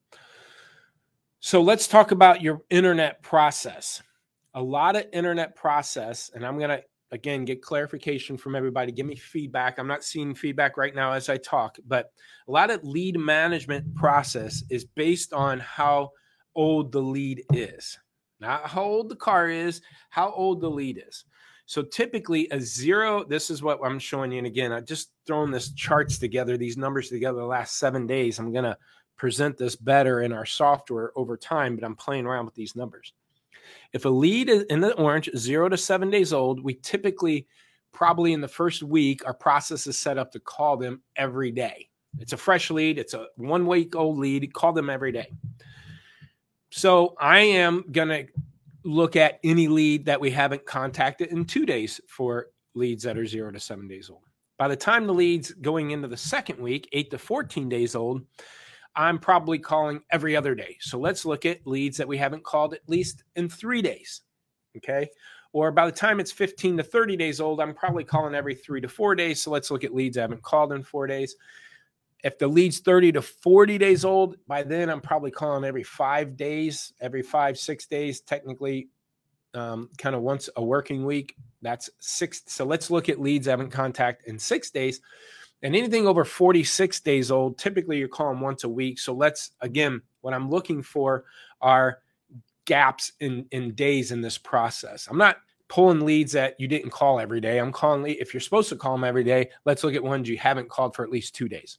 So 1.40 1.62
let's 1.62 1.88
talk 1.88 2.12
about 2.12 2.43
your 2.43 2.62
internet 2.70 3.23
process. 3.23 4.02
A 4.55 4.62
lot 4.62 4.96
of 4.96 5.06
internet 5.12 5.56
process, 5.56 6.31
and 6.35 6.46
I'm 6.46 6.58
going 6.58 6.70
to 6.70 6.82
again 7.10 7.44
get 7.44 7.62
clarification 7.62 8.37
from 8.37 8.55
everybody 8.55 8.93
give 8.93 9.06
me 9.06 9.16
feedback. 9.16 9.78
I'm 9.78 9.87
not 9.87 10.05
seeing 10.05 10.34
feedback 10.34 10.76
right 10.76 10.94
now 10.94 11.12
as 11.12 11.28
i 11.28 11.37
talk 11.37 11.78
but 11.87 12.12
a 12.46 12.50
lot 12.50 12.70
of 12.70 12.84
lead 12.84 13.19
management 13.19 13.94
process 13.94 14.62
is 14.70 14.84
based 14.84 15.32
on 15.32 15.58
how 15.60 16.10
old 16.55 16.93
the 16.93 17.00
lead 17.00 17.44
is 17.52 17.99
not 18.40 18.66
how 18.66 18.82
old 18.82 19.08
the 19.08 19.16
car 19.16 19.49
is 19.49 19.81
how 20.10 20.30
old 20.32 20.61
the 20.61 20.71
lead 20.71 21.02
is. 21.06 21.25
So 21.66 21.82
typically 21.82 22.49
a 22.50 22.61
zero 22.61 23.25
this 23.25 23.50
is 23.50 23.62
what 23.62 23.78
i'm 23.85 23.99
showing 23.99 24.32
you 24.32 24.38
and 24.38 24.47
again 24.47 24.73
i 24.73 24.80
just 24.80 25.11
thrown 25.26 25.50
this 25.50 25.73
charts 25.73 26.18
together 26.18 26.56
these 26.56 26.76
numbers 26.76 27.09
together 27.09 27.38
the 27.38 27.44
last 27.47 27.78
seven 27.78 28.06
days. 28.06 28.38
I'm 28.38 28.52
going 28.52 28.64
to 28.64 28.76
present 29.16 29.59
this 29.59 29.75
better 29.76 30.23
in 30.23 30.32
our 30.32 30.47
software 30.47 31.12
over 31.16 31.37
time 31.37 31.75
but 31.75 31.85
i'm 31.85 31.97
playing 31.97 32.25
around 32.25 32.44
with 32.44 32.54
these 32.54 32.76
numbers 32.76 33.12
if 33.92 34.04
a 34.04 34.08
lead 34.08 34.48
is 34.48 34.62
in 34.64 34.80
the 34.80 34.94
orange, 34.94 35.30
zero 35.37 35.68
to 35.68 35.76
seven 35.76 36.10
days 36.10 36.32
old, 36.32 36.62
we 36.62 36.75
typically, 36.75 37.46
probably 37.92 38.32
in 38.32 38.40
the 38.40 38.48
first 38.48 38.82
week, 38.82 39.25
our 39.26 39.34
process 39.34 39.87
is 39.87 39.98
set 39.98 40.18
up 40.18 40.32
to 40.32 40.40
call 40.40 40.76
them 40.76 41.02
every 41.16 41.50
day. 41.50 41.88
It's 42.18 42.32
a 42.32 42.37
fresh 42.37 42.70
lead, 42.70 42.98
it's 42.98 43.14
a 43.14 43.26
one 43.37 43.66
week 43.66 43.94
old 43.94 44.18
lead, 44.18 44.52
call 44.52 44.72
them 44.72 44.90
every 44.90 45.12
day. 45.12 45.32
So 46.70 47.14
I 47.20 47.40
am 47.40 47.84
going 47.90 48.08
to 48.08 48.26
look 48.84 49.16
at 49.16 49.38
any 49.44 49.68
lead 49.68 50.04
that 50.06 50.20
we 50.20 50.30
haven't 50.30 50.66
contacted 50.66 51.28
in 51.28 51.44
two 51.44 51.66
days 51.66 52.00
for 52.08 52.48
leads 52.75 53.02
that 53.04 53.18
are 53.18 53.26
zero 53.26 53.50
to 53.50 53.60
seven 53.60 53.88
days 53.88 54.10
old. 54.10 54.22
By 54.58 54.68
the 54.68 54.76
time 54.76 55.06
the 55.06 55.14
leads 55.14 55.52
going 55.52 55.92
into 55.92 56.08
the 56.08 56.16
second 56.16 56.58
week, 56.58 56.88
eight 56.92 57.10
to 57.10 57.18
14 57.18 57.68
days 57.68 57.94
old, 57.94 58.22
I'm 58.99 59.21
probably 59.21 59.61
calling 59.61 60.00
every 60.11 60.35
other 60.35 60.57
day. 60.57 60.76
So 60.81 60.99
let's 60.99 61.25
look 61.25 61.47
at 61.47 61.64
leads 61.64 61.97
that 61.99 62.09
we 62.09 62.19
haven't 62.19 62.43
called 62.43 62.75
at 62.75 62.87
least 62.88 63.23
in 63.37 63.49
three 63.49 63.81
days. 63.81 64.23
Okay. 64.76 65.09
Or 65.52 65.71
by 65.71 65.87
the 65.87 65.93
time 65.93 66.19
it's 66.19 66.33
15 66.33 66.78
to 66.78 66.83
30 66.83 67.17
days 67.17 67.40
old, 67.40 67.61
I'm 67.61 67.75
probably 67.75 68.02
calling 68.02 68.35
every 68.35 68.57
three 68.57 68.81
to 68.81 68.88
four 68.88 69.14
days. 69.14 69.40
So 69.40 69.52
let's 69.52 69.71
look 69.71 69.85
at 69.85 69.95
leads 69.95 70.19
I 70.19 70.23
haven't 70.23 70.43
called 70.43 70.73
in 70.73 70.83
four 70.83 71.07
days. 71.07 71.37
If 72.25 72.38
the 72.38 72.49
lead's 72.49 72.81
30 72.81 73.12
to 73.12 73.23
40 73.23 73.78
days 73.78 74.05
old, 74.05 74.37
by 74.49 74.64
then 74.64 74.90
I'm 74.90 75.00
probably 75.00 75.31
calling 75.31 75.64
every 75.64 75.85
five 75.85 76.37
days, 76.37 76.93
every 77.00 77.23
five, 77.23 77.57
six 77.57 77.87
days, 77.87 78.21
technically, 78.21 78.88
um, 79.55 79.90
kind 79.97 80.17
of 80.17 80.23
once 80.23 80.50
a 80.57 80.64
working 80.64 81.07
week. 81.07 81.37
That's 81.62 81.88
six. 82.00 82.43
So 82.49 82.64
let's 82.64 82.90
look 82.90 83.09
at 83.09 83.21
leads 83.21 83.47
I 83.47 83.52
haven't 83.52 83.71
contacted 83.71 84.26
in 84.28 84.40
six 84.40 84.71
days. 84.71 85.00
And 85.62 85.74
anything 85.74 86.06
over 86.06 86.24
46 86.24 87.00
days 87.00 87.30
old, 87.30 87.58
typically 87.58 87.98
you 87.98 88.08
call 88.08 88.30
them 88.30 88.40
once 88.40 88.64
a 88.64 88.68
week. 88.68 88.98
So 88.98 89.12
let's, 89.12 89.50
again, 89.60 90.00
what 90.20 90.34
I'm 90.34 90.50
looking 90.50 90.82
for 90.82 91.24
are 91.60 91.98
gaps 92.64 93.12
in, 93.20 93.46
in 93.50 93.74
days 93.74 94.12
in 94.12 94.20
this 94.20 94.38
process. 94.38 95.08
I'm 95.10 95.18
not 95.18 95.38
pulling 95.68 96.00
leads 96.00 96.32
that 96.32 96.58
you 96.58 96.68
didn't 96.68 96.90
call 96.90 97.20
every 97.20 97.40
day. 97.40 97.58
I'm 97.58 97.72
calling, 97.72 98.06
if 98.06 98.32
you're 98.32 98.40
supposed 98.40 98.68
to 98.70 98.76
call 98.76 98.92
them 98.92 99.04
every 99.04 99.24
day, 99.24 99.50
let's 99.64 99.84
look 99.84 99.94
at 99.94 100.02
ones 100.02 100.28
you 100.28 100.38
haven't 100.38 100.68
called 100.68 100.94
for 100.94 101.04
at 101.04 101.10
least 101.10 101.34
two 101.34 101.48
days. 101.48 101.78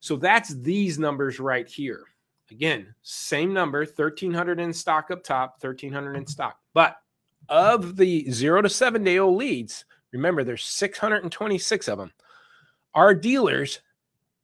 So 0.00 0.16
that's 0.16 0.54
these 0.54 0.98
numbers 0.98 1.38
right 1.38 1.68
here. 1.68 2.04
Again, 2.50 2.94
same 3.02 3.52
number, 3.52 3.80
1300 3.80 4.60
in 4.60 4.72
stock 4.72 5.10
up 5.10 5.22
top, 5.22 5.56
1300 5.60 6.16
in 6.16 6.26
stock. 6.26 6.58
But 6.74 6.96
of 7.48 7.96
the 7.96 8.30
zero 8.30 8.62
to 8.62 8.68
seven 8.68 9.04
day 9.04 9.18
old 9.18 9.36
leads, 9.36 9.84
remember 10.12 10.44
there's 10.44 10.64
626 10.64 11.88
of 11.88 11.98
them. 11.98 12.12
Our 12.94 13.14
dealers 13.14 13.80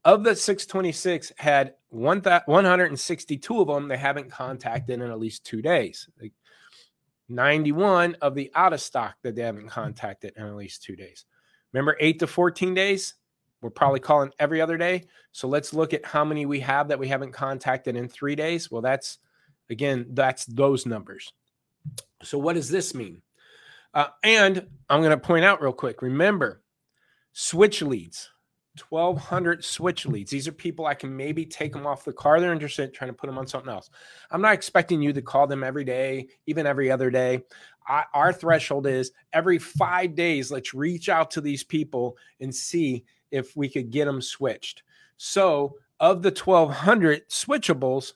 of 0.04 0.24
the 0.24 0.34
626 0.34 1.32
had 1.36 1.74
162 1.90 3.60
of 3.60 3.68
them 3.68 3.88
they 3.88 3.96
haven't 3.96 4.30
contacted 4.30 5.00
in 5.00 5.10
at 5.10 5.18
least 5.18 5.44
two 5.44 5.62
days. 5.62 6.08
Like 6.20 6.32
91 7.28 8.16
of 8.22 8.34
the 8.34 8.50
out 8.54 8.72
of 8.72 8.80
stock 8.80 9.16
that 9.22 9.34
they 9.34 9.42
haven't 9.42 9.68
contacted 9.68 10.32
in 10.36 10.44
at 10.44 10.56
least 10.56 10.82
two 10.82 10.96
days. 10.96 11.26
Remember, 11.72 11.96
eight 12.00 12.18
to 12.20 12.26
14 12.26 12.74
days? 12.74 13.14
We're 13.60 13.70
probably 13.70 14.00
calling 14.00 14.32
every 14.38 14.60
other 14.60 14.76
day. 14.76 15.04
So 15.32 15.48
let's 15.48 15.74
look 15.74 15.92
at 15.92 16.06
how 16.06 16.24
many 16.24 16.46
we 16.46 16.60
have 16.60 16.88
that 16.88 16.98
we 16.98 17.08
haven't 17.08 17.32
contacted 17.32 17.96
in 17.96 18.08
three 18.08 18.36
days. 18.36 18.70
Well, 18.70 18.82
that's 18.82 19.18
again, 19.68 20.06
that's 20.10 20.46
those 20.46 20.86
numbers. 20.86 21.32
So, 22.22 22.38
what 22.38 22.54
does 22.54 22.68
this 22.68 22.94
mean? 22.94 23.22
Uh, 23.94 24.08
and 24.22 24.66
I'm 24.88 25.00
going 25.00 25.10
to 25.10 25.18
point 25.18 25.44
out 25.44 25.60
real 25.60 25.72
quick 25.72 26.02
remember, 26.02 26.62
switch 27.32 27.82
leads. 27.82 28.30
1200 28.80 29.64
switch 29.64 30.06
leads. 30.06 30.30
These 30.30 30.48
are 30.48 30.52
people 30.52 30.86
I 30.86 30.94
can 30.94 31.16
maybe 31.16 31.44
take 31.44 31.72
them 31.72 31.86
off 31.86 32.04
the 32.04 32.12
car. 32.12 32.40
They're 32.40 32.52
interested, 32.52 32.92
trying 32.92 33.10
to 33.10 33.16
put 33.16 33.26
them 33.26 33.38
on 33.38 33.46
something 33.46 33.70
else. 33.70 33.90
I'm 34.30 34.42
not 34.42 34.54
expecting 34.54 35.02
you 35.02 35.12
to 35.12 35.22
call 35.22 35.46
them 35.46 35.64
every 35.64 35.84
day, 35.84 36.28
even 36.46 36.66
every 36.66 36.90
other 36.90 37.10
day. 37.10 37.42
I, 37.86 38.04
our 38.14 38.32
threshold 38.32 38.86
is 38.86 39.12
every 39.32 39.58
five 39.58 40.14
days, 40.14 40.50
let's 40.50 40.74
reach 40.74 41.08
out 41.08 41.30
to 41.32 41.40
these 41.40 41.64
people 41.64 42.16
and 42.40 42.54
see 42.54 43.04
if 43.30 43.56
we 43.56 43.68
could 43.68 43.90
get 43.90 44.04
them 44.04 44.20
switched. 44.20 44.82
So, 45.16 45.76
of 46.00 46.22
the 46.22 46.30
1200 46.30 47.28
switchables, 47.28 48.12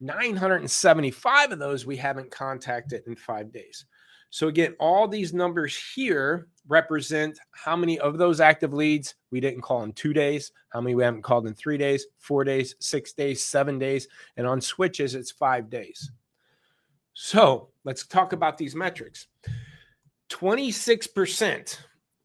975 0.00 1.52
of 1.52 1.58
those 1.58 1.86
we 1.86 1.96
haven't 1.96 2.30
contacted 2.30 3.02
in 3.06 3.14
five 3.14 3.52
days. 3.52 3.86
So, 4.34 4.48
again, 4.48 4.74
all 4.80 5.06
these 5.06 5.32
numbers 5.32 5.78
here 5.94 6.48
represent 6.66 7.38
how 7.52 7.76
many 7.76 8.00
of 8.00 8.18
those 8.18 8.40
active 8.40 8.74
leads 8.74 9.14
we 9.30 9.38
didn't 9.38 9.60
call 9.60 9.84
in 9.84 9.92
two 9.92 10.12
days, 10.12 10.50
how 10.70 10.80
many 10.80 10.96
we 10.96 11.04
haven't 11.04 11.22
called 11.22 11.46
in 11.46 11.54
three 11.54 11.78
days, 11.78 12.06
four 12.18 12.42
days, 12.42 12.74
six 12.80 13.12
days, 13.12 13.44
seven 13.44 13.78
days, 13.78 14.08
and 14.36 14.44
on 14.44 14.60
switches, 14.60 15.14
it's 15.14 15.30
five 15.30 15.70
days. 15.70 16.10
So 17.12 17.68
let's 17.84 18.08
talk 18.08 18.32
about 18.32 18.58
these 18.58 18.74
metrics. 18.74 19.28
26% 20.30 21.78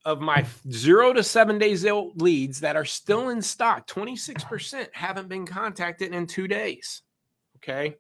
of 0.04 0.20
my 0.20 0.44
zero 0.72 1.14
to 1.14 1.22
seven 1.22 1.60
days 1.60 1.86
old 1.86 2.20
leads 2.20 2.60
that 2.62 2.76
are 2.76 2.86
still 2.86 3.30
in 3.30 3.40
stock, 3.40 3.86
26% 3.86 4.88
haven't 4.94 5.30
been 5.30 5.46
contacted 5.46 6.16
in 6.16 6.26
two 6.26 6.48
days. 6.48 7.04
Okay. 7.58 7.98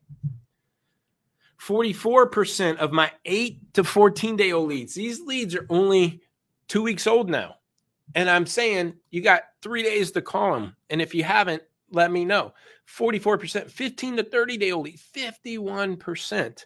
44% 1.61 2.77
of 2.77 2.91
my 2.91 3.11
eight 3.25 3.73
to 3.73 3.83
14 3.83 4.35
day 4.35 4.51
old 4.51 4.69
leads, 4.69 4.93
these 4.93 5.19
leads 5.21 5.55
are 5.55 5.65
only 5.69 6.21
two 6.67 6.81
weeks 6.81 7.07
old 7.07 7.29
now. 7.29 7.55
And 8.15 8.29
I'm 8.29 8.45
saying 8.45 8.93
you 9.11 9.21
got 9.21 9.43
three 9.61 9.83
days 9.83 10.11
to 10.11 10.21
call 10.21 10.53
them. 10.53 10.75
And 10.89 11.01
if 11.01 11.13
you 11.13 11.23
haven't, 11.23 11.61
let 11.91 12.11
me 12.11 12.25
know. 12.25 12.53
44%, 12.97 13.69
15 13.69 14.17
to 14.17 14.23
30 14.23 14.57
day 14.57 14.71
old 14.71 14.85
lead, 14.85 14.99
51% 15.15 16.65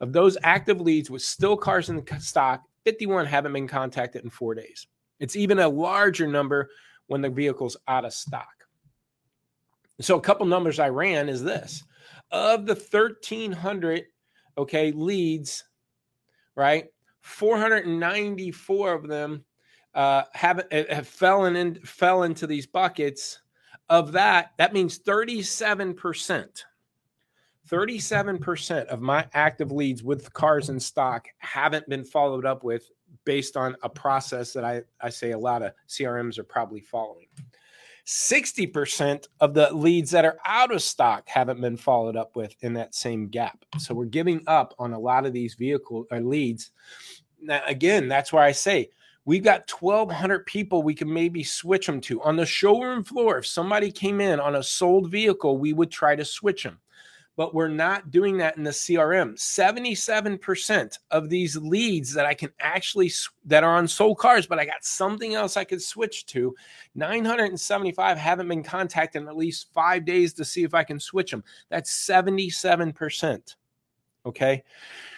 of 0.00 0.12
those 0.12 0.36
active 0.42 0.80
leads 0.80 1.10
with 1.10 1.22
still 1.22 1.56
cars 1.56 1.88
in 1.88 1.96
the 1.96 2.20
stock, 2.20 2.62
51 2.84 3.26
haven't 3.26 3.52
been 3.52 3.66
contacted 3.66 4.24
in 4.24 4.30
four 4.30 4.54
days. 4.54 4.86
It's 5.20 5.36
even 5.36 5.58
a 5.58 5.68
larger 5.68 6.26
number 6.26 6.68
when 7.06 7.22
the 7.22 7.30
vehicle's 7.30 7.76
out 7.88 8.04
of 8.04 8.12
stock. 8.12 8.48
So 10.00 10.16
a 10.16 10.20
couple 10.20 10.46
numbers 10.46 10.78
I 10.78 10.88
ran 10.88 11.28
is 11.28 11.42
this. 11.42 11.82
Of 12.30 12.66
the 12.66 12.74
1300 12.74 14.04
okay 14.56 14.92
leads, 14.92 15.64
right? 16.54 16.86
494 17.22 18.92
of 18.92 19.08
them 19.08 19.44
uh, 19.94 20.24
have, 20.32 20.60
uh, 20.70 20.82
have 20.90 21.08
fallen 21.08 21.56
in, 21.56 21.76
fell 21.76 22.24
into 22.24 22.46
these 22.46 22.66
buckets. 22.66 23.40
Of 23.88 24.12
that, 24.12 24.52
that 24.58 24.72
means 24.72 24.98
37%. 24.98 26.64
37% 27.68 28.84
of 28.86 29.00
my 29.00 29.26
active 29.32 29.72
leads 29.72 30.02
with 30.02 30.32
cars 30.34 30.68
in 30.68 30.78
stock 30.78 31.26
haven't 31.38 31.88
been 31.88 32.04
followed 32.04 32.44
up 32.44 32.62
with 32.62 32.90
based 33.24 33.56
on 33.56 33.74
a 33.82 33.88
process 33.88 34.52
that 34.52 34.64
I, 34.64 34.82
I 35.00 35.08
say 35.08 35.30
a 35.30 35.38
lot 35.38 35.62
of 35.62 35.72
CRMs 35.88 36.38
are 36.38 36.44
probably 36.44 36.80
following. 36.80 37.26
60% 38.06 39.26
of 39.40 39.54
the 39.54 39.72
leads 39.74 40.10
that 40.10 40.24
are 40.24 40.38
out 40.44 40.72
of 40.72 40.82
stock 40.82 41.26
haven't 41.26 41.60
been 41.60 41.76
followed 41.76 42.16
up 42.16 42.36
with 42.36 42.54
in 42.60 42.74
that 42.74 42.94
same 42.94 43.28
gap. 43.28 43.64
So 43.78 43.94
we're 43.94 44.04
giving 44.04 44.42
up 44.46 44.74
on 44.78 44.92
a 44.92 44.98
lot 44.98 45.24
of 45.24 45.32
these 45.32 45.54
vehicle 45.54 46.06
or 46.10 46.18
uh, 46.18 46.20
leads. 46.20 46.70
Now, 47.40 47.62
again, 47.66 48.08
that's 48.08 48.32
why 48.32 48.46
I 48.46 48.52
say 48.52 48.90
we've 49.24 49.42
got 49.42 49.70
1,200 49.70 50.44
people 50.44 50.82
we 50.82 50.94
can 50.94 51.10
maybe 51.10 51.42
switch 51.42 51.86
them 51.86 52.00
to. 52.02 52.22
On 52.22 52.36
the 52.36 52.44
showroom 52.44 53.04
floor, 53.04 53.38
if 53.38 53.46
somebody 53.46 53.90
came 53.90 54.20
in 54.20 54.38
on 54.38 54.56
a 54.56 54.62
sold 54.62 55.10
vehicle, 55.10 55.56
we 55.56 55.72
would 55.72 55.90
try 55.90 56.14
to 56.14 56.24
switch 56.24 56.62
them 56.64 56.78
but 57.36 57.54
we're 57.54 57.68
not 57.68 58.10
doing 58.10 58.36
that 58.38 58.56
in 58.56 58.62
the 58.62 58.70
CRM. 58.70 59.34
77% 59.34 60.98
of 61.10 61.28
these 61.28 61.56
leads 61.56 62.14
that 62.14 62.26
I 62.26 62.34
can 62.34 62.50
actually 62.60 63.10
that 63.44 63.64
are 63.64 63.76
on 63.76 63.88
sold 63.88 64.18
cars, 64.18 64.46
but 64.46 64.58
I 64.58 64.64
got 64.64 64.84
something 64.84 65.34
else 65.34 65.56
I 65.56 65.64
could 65.64 65.82
switch 65.82 66.26
to. 66.26 66.54
975 66.94 68.18
haven't 68.18 68.48
been 68.48 68.62
contacted 68.62 69.22
in 69.22 69.28
at 69.28 69.36
least 69.36 69.72
5 69.72 70.04
days 70.04 70.32
to 70.34 70.44
see 70.44 70.62
if 70.62 70.74
I 70.74 70.84
can 70.84 71.00
switch 71.00 71.30
them. 71.30 71.42
That's 71.70 71.90
77%. 72.08 73.56
Okay? 74.26 74.62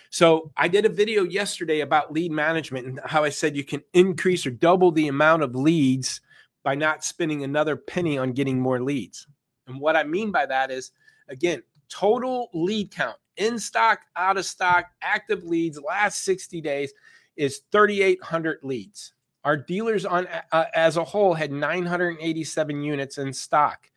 So, 0.09 0.51
I 0.57 0.69
did 0.69 0.87
a 0.87 0.89
video 0.89 1.25
yesterday 1.25 1.81
about 1.81 2.13
lead 2.13 2.33
management 2.33 2.87
and 2.87 3.01
how 3.05 3.25
I 3.25 3.29
said 3.29 3.57
you 3.57 3.65
can 3.65 3.83
increase 3.93 4.47
or 4.47 4.51
double 4.51 4.91
the 4.91 5.09
amount 5.09 5.43
of 5.43 5.55
leads 5.55 6.23
by 6.63 6.75
not 6.75 7.05
spending 7.05 7.45
another 7.45 7.77
penny 7.77 8.17
on 8.17 8.33
getting 8.33 8.59
more 8.59 8.81
leads. 8.81 9.27
And 9.67 9.79
what 9.81 9.97
I 9.97 10.05
mean 10.05 10.31
by 10.31 10.47
that 10.47 10.71
is 10.71 10.93
again, 11.29 11.63
total 11.89 12.49
lead 12.53 12.91
count 12.91 13.17
in 13.37 13.59
stock, 13.59 14.01
out 14.17 14.37
of 14.37 14.45
stock, 14.45 14.87
active 15.03 15.45
leads 15.45 15.81
last 15.81 16.25
60 16.25 16.61
days 16.61 16.93
is 17.37 17.63
3,800 17.73 18.59
leads. 18.63 19.13
Our 19.45 19.57
dealers 19.57 20.05
on 20.05 20.27
uh, 20.53 20.65
as 20.75 20.97
a 20.97 21.05
whole 21.05 21.35
had 21.35 21.53
987 21.53 22.83
units 22.83 23.19
in 23.19 23.33
stock. 23.33 23.91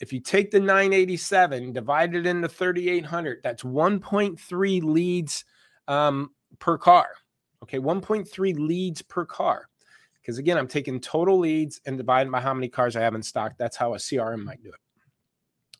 If 0.00 0.12
you 0.12 0.18
take 0.18 0.50
the 0.50 0.58
987 0.58 1.72
divided 1.72 2.26
into 2.26 2.48
3,800, 2.48 3.38
that's 3.44 3.62
1.3 3.62 4.82
leads 4.82 5.44
um, 5.86 6.30
per 6.58 6.76
car. 6.76 7.06
Okay, 7.62 7.78
1.3 7.78 8.58
leads 8.58 9.02
per 9.02 9.24
car. 9.24 9.68
Because 10.20 10.38
again, 10.38 10.58
I'm 10.58 10.66
taking 10.66 11.00
total 11.00 11.38
leads 11.38 11.80
and 11.86 11.96
dividing 11.96 12.32
by 12.32 12.40
how 12.40 12.54
many 12.54 12.68
cars 12.68 12.96
I 12.96 13.00
have 13.02 13.14
in 13.14 13.22
stock. 13.22 13.52
That's 13.58 13.76
how 13.76 13.94
a 13.94 13.98
CRM 13.98 14.42
might 14.42 14.62
do 14.62 14.70
it. 14.70 14.81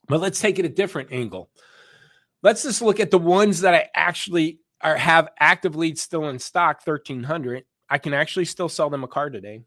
But 0.09 0.21
let's 0.21 0.40
take 0.40 0.59
it 0.59 0.64
a 0.64 0.68
different 0.71 1.12
angle. 1.12 1.50
Let's 2.42 2.62
just 2.62 2.82
look 2.82 3.00
at 3.00 3.11
the 3.11 3.18
ones 3.18 3.61
that 3.61 3.75
I 3.75 3.88
actually 3.94 4.59
are 4.82 4.97
have 4.97 5.28
active 5.38 5.76
leads 5.76 6.02
still 6.02 6.28
in 6.28 6.38
stock 6.38 6.80
1300 6.85 7.64
i 7.88 7.99
can 7.99 8.12
actually 8.12 8.44
still 8.44 8.68
sell 8.68 8.90
them 8.90 9.04
a 9.04 9.09
car 9.09 9.30
today. 9.30 9.61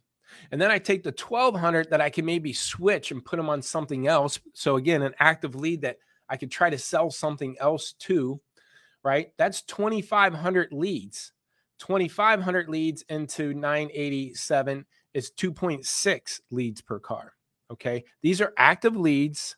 And 0.52 0.60
then 0.62 0.72
i 0.72 0.78
take 0.78 1.04
the 1.04 1.16
1200 1.18 1.90
that 1.90 2.02
i 2.02 2.10
can 2.10 2.26
maybe 2.26 2.54
switch 2.54 3.12
and 3.12 3.24
put 3.24 3.38
them 3.38 3.50
on 3.50 3.62
something 3.62 4.08
else. 4.08 4.40
So 4.54 4.76
again 4.76 5.02
an 5.02 5.14
active 5.20 5.56
lead 5.56 5.82
that 5.82 5.98
i 6.30 6.38
could 6.38 6.52
try 6.52 6.70
to 6.70 6.78
sell 6.78 7.10
something 7.10 7.56
else 7.60 7.94
to 8.00 8.42
right? 9.04 9.32
That's 9.38 9.62
2500 9.62 10.74
leads. 10.74 11.32
2500 11.78 12.68
leads 12.70 13.04
into 13.04 13.54
987 13.54 14.84
is 15.14 15.30
2.6 15.32 16.40
leads 16.50 16.82
per 16.82 17.00
car 17.00 17.34
okay? 17.72 18.04
These 18.22 18.42
are 18.42 18.54
active 18.58 18.96
leads 18.96 19.56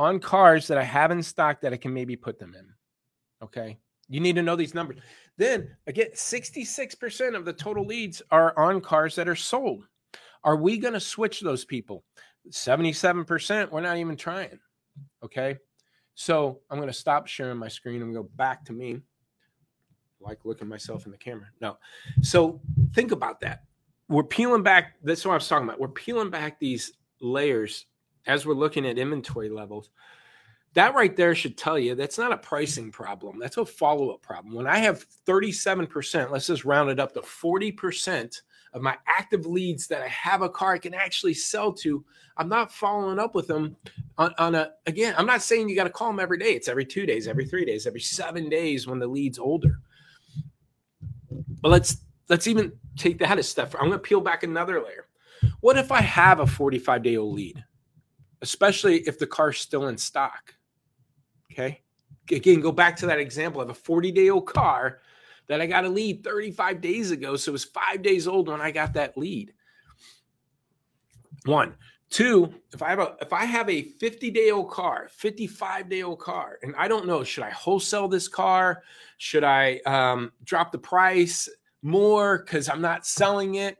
on 0.00 0.18
cars 0.18 0.66
that 0.66 0.78
I 0.78 0.82
have 0.82 1.10
in 1.10 1.22
stock 1.22 1.60
that 1.60 1.74
I 1.74 1.76
can 1.76 1.92
maybe 1.92 2.16
put 2.16 2.38
them 2.38 2.54
in. 2.58 2.66
Okay. 3.44 3.78
You 4.08 4.18
need 4.18 4.34
to 4.36 4.42
know 4.42 4.56
these 4.56 4.74
numbers. 4.74 4.96
Then 5.36 5.76
again, 5.86 6.08
66% 6.14 7.36
of 7.36 7.44
the 7.44 7.52
total 7.52 7.84
leads 7.84 8.22
are 8.30 8.58
on 8.58 8.80
cars 8.80 9.14
that 9.16 9.28
are 9.28 9.36
sold. 9.36 9.84
Are 10.42 10.56
we 10.56 10.78
going 10.78 10.94
to 10.94 11.00
switch 11.00 11.42
those 11.42 11.66
people? 11.66 12.02
77%, 12.48 13.70
we're 13.70 13.82
not 13.82 13.98
even 13.98 14.16
trying. 14.16 14.58
Okay. 15.22 15.58
So 16.14 16.60
I'm 16.70 16.78
going 16.78 16.88
to 16.88 16.94
stop 16.94 17.26
sharing 17.26 17.58
my 17.58 17.68
screen 17.68 18.00
and 18.00 18.14
go 18.14 18.22
back 18.22 18.64
to 18.64 18.72
me. 18.72 19.02
like 20.20 20.44
looking 20.44 20.68
myself 20.68 21.06
in 21.06 21.12
the 21.12 21.18
camera. 21.18 21.46
No. 21.60 21.78
So 22.22 22.60
think 22.94 23.12
about 23.12 23.40
that. 23.40 23.64
We're 24.08 24.24
peeling 24.24 24.62
back. 24.62 24.94
That's 25.02 25.24
what 25.24 25.32
I 25.32 25.34
was 25.36 25.48
talking 25.48 25.68
about. 25.68 25.80
We're 25.80 25.88
peeling 25.88 26.30
back 26.30 26.58
these 26.58 26.92
layers 27.20 27.86
as 28.26 28.46
we're 28.46 28.54
looking 28.54 28.86
at 28.86 28.98
inventory 28.98 29.48
levels, 29.48 29.90
that 30.74 30.94
right 30.94 31.16
there 31.16 31.34
should 31.34 31.56
tell 31.56 31.78
you 31.78 31.94
that's 31.94 32.18
not 32.18 32.32
a 32.32 32.36
pricing 32.36 32.92
problem. 32.92 33.38
That's 33.38 33.56
a 33.56 33.64
follow 33.64 34.10
up 34.10 34.22
problem. 34.22 34.54
When 34.54 34.66
I 34.66 34.78
have 34.78 35.04
37%, 35.26 36.30
let's 36.30 36.46
just 36.46 36.64
round 36.64 36.90
it 36.90 37.00
up 37.00 37.12
to 37.14 37.20
40% 37.20 38.40
of 38.72 38.82
my 38.82 38.96
active 39.06 39.46
leads 39.46 39.88
that 39.88 40.02
I 40.02 40.08
have 40.08 40.42
a 40.42 40.48
car 40.48 40.74
I 40.74 40.78
can 40.78 40.94
actually 40.94 41.34
sell 41.34 41.72
to, 41.72 42.04
I'm 42.36 42.48
not 42.48 42.72
following 42.72 43.18
up 43.18 43.34
with 43.34 43.48
them 43.48 43.76
on, 44.16 44.32
on 44.38 44.54
a, 44.54 44.70
again, 44.86 45.14
I'm 45.18 45.26
not 45.26 45.42
saying 45.42 45.68
you 45.68 45.74
got 45.74 45.84
to 45.84 45.90
call 45.90 46.08
them 46.08 46.20
every 46.20 46.38
day. 46.38 46.52
It's 46.52 46.68
every 46.68 46.84
two 46.84 47.04
days, 47.04 47.26
every 47.26 47.46
three 47.46 47.64
days, 47.64 47.86
every 47.86 48.00
seven 48.00 48.48
days 48.48 48.86
when 48.86 49.00
the 49.00 49.08
lead's 49.08 49.40
older. 49.40 49.80
But 51.60 51.70
let's 51.70 51.98
let's 52.28 52.46
even 52.46 52.72
take 52.96 53.18
that 53.18 53.38
a 53.38 53.42
step. 53.42 53.74
I'm 53.74 53.88
going 53.88 53.92
to 53.92 53.98
peel 53.98 54.20
back 54.20 54.44
another 54.44 54.80
layer. 54.80 55.06
What 55.60 55.76
if 55.76 55.92
I 55.92 56.00
have 56.00 56.40
a 56.40 56.46
45 56.46 57.02
day 57.02 57.16
old 57.16 57.34
lead, 57.34 57.62
especially 58.42 58.98
if 59.00 59.18
the 59.18 59.26
car's 59.26 59.58
still 59.58 59.88
in 59.88 59.96
stock? 59.96 60.54
Okay. 61.52 61.82
Again, 62.30 62.60
go 62.60 62.72
back 62.72 62.96
to 62.96 63.06
that 63.06 63.18
example. 63.18 63.60
Have 63.60 63.70
a 63.70 63.74
40 63.74 64.12
day 64.12 64.30
old 64.30 64.46
car 64.46 65.00
that 65.48 65.60
I 65.60 65.66
got 65.66 65.84
a 65.84 65.88
lead 65.88 66.22
35 66.22 66.80
days 66.80 67.10
ago. 67.10 67.36
So 67.36 67.50
it 67.50 67.52
was 67.52 67.64
five 67.64 68.02
days 68.02 68.28
old 68.28 68.48
when 68.48 68.60
I 68.60 68.70
got 68.70 68.94
that 68.94 69.18
lead. 69.18 69.52
One. 71.44 71.74
Two, 72.08 72.52
if 72.72 72.82
I 72.82 72.90
have 72.90 72.98
a 72.98 73.16
if 73.20 73.32
I 73.32 73.44
have 73.44 73.70
a 73.70 73.82
50 73.82 74.32
day 74.32 74.50
old 74.50 74.68
car, 74.68 75.08
55 75.12 75.88
day 75.88 76.02
old 76.02 76.18
car, 76.18 76.58
and 76.62 76.74
I 76.76 76.88
don't 76.88 77.06
know, 77.06 77.22
should 77.22 77.44
I 77.44 77.50
wholesale 77.50 78.08
this 78.08 78.26
car? 78.26 78.82
Should 79.18 79.44
I 79.44 79.78
um, 79.86 80.32
drop 80.42 80.72
the 80.72 80.78
price 80.78 81.48
more 81.82 82.38
because 82.38 82.68
I'm 82.68 82.80
not 82.80 83.06
selling 83.06 83.56
it? 83.56 83.78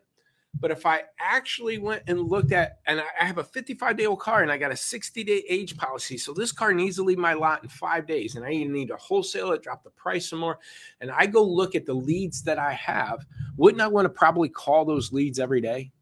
But 0.59 0.71
if 0.71 0.85
I 0.85 1.03
actually 1.19 1.79
went 1.79 2.03
and 2.07 2.21
looked 2.21 2.53
at, 2.53 2.81
and 2.87 3.01
I 3.01 3.25
have 3.25 3.39
a 3.39 3.45
55 3.45 3.97
day 3.97 4.07
old 4.07 4.21
car 4.21 4.43
and 4.43 4.51
I 4.51 4.59
got 4.59 4.73
a 4.73 4.77
60 4.77 5.25
day 5.25 5.45
age 5.49 5.77
policy, 5.77 6.19
so 6.19 6.33
this 6.33 6.53
car 6.53 6.73
needs 6.73 6.97
to 6.97 7.03
leave 7.03 7.19
my 7.19 7.35
lot 7.35 7.63
in 7.63 7.69
five 7.69 8.07
days, 8.07 8.35
and 8.35 8.45
I 8.45 8.51
need 8.51 8.89
to 8.89 8.97
wholesale 8.97 9.53
it, 9.53 9.63
drop 9.63 9.85
the 9.85 9.91
price 9.91 10.29
some 10.29 10.41
more, 10.41 10.59
and 11.01 11.11
I 11.11 11.27
go 11.27 11.43
look 11.43 11.75
at 11.75 11.87
the 11.87 11.95
leads 11.95 12.43
that 12.43 12.59
I 12.59 12.73
have, 12.73 13.25
wouldn't 13.57 13.81
I 13.81 13.87
want 13.87 14.07
to 14.07 14.11
probably 14.11 14.49
call 14.49 14.85
those 14.85 15.13
leads 15.13 15.39
every 15.39 15.61
day? 15.61 15.93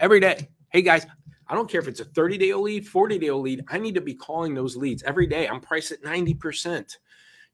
Every 0.00 0.20
day. 0.20 0.48
Hey 0.70 0.82
guys, 0.82 1.06
I 1.46 1.54
don't 1.54 1.70
care 1.70 1.80
if 1.80 1.86
it's 1.86 2.00
a 2.00 2.06
30 2.06 2.38
day 2.38 2.52
old 2.52 2.64
lead, 2.64 2.88
40 2.88 3.18
day 3.18 3.28
old 3.28 3.44
lead. 3.44 3.64
I 3.68 3.78
need 3.78 3.94
to 3.94 4.00
be 4.00 4.14
calling 4.14 4.54
those 4.54 4.74
leads 4.74 5.02
every 5.02 5.26
day. 5.26 5.46
I'm 5.46 5.60
priced 5.60 5.92
at 5.92 6.02
90%. 6.02 6.96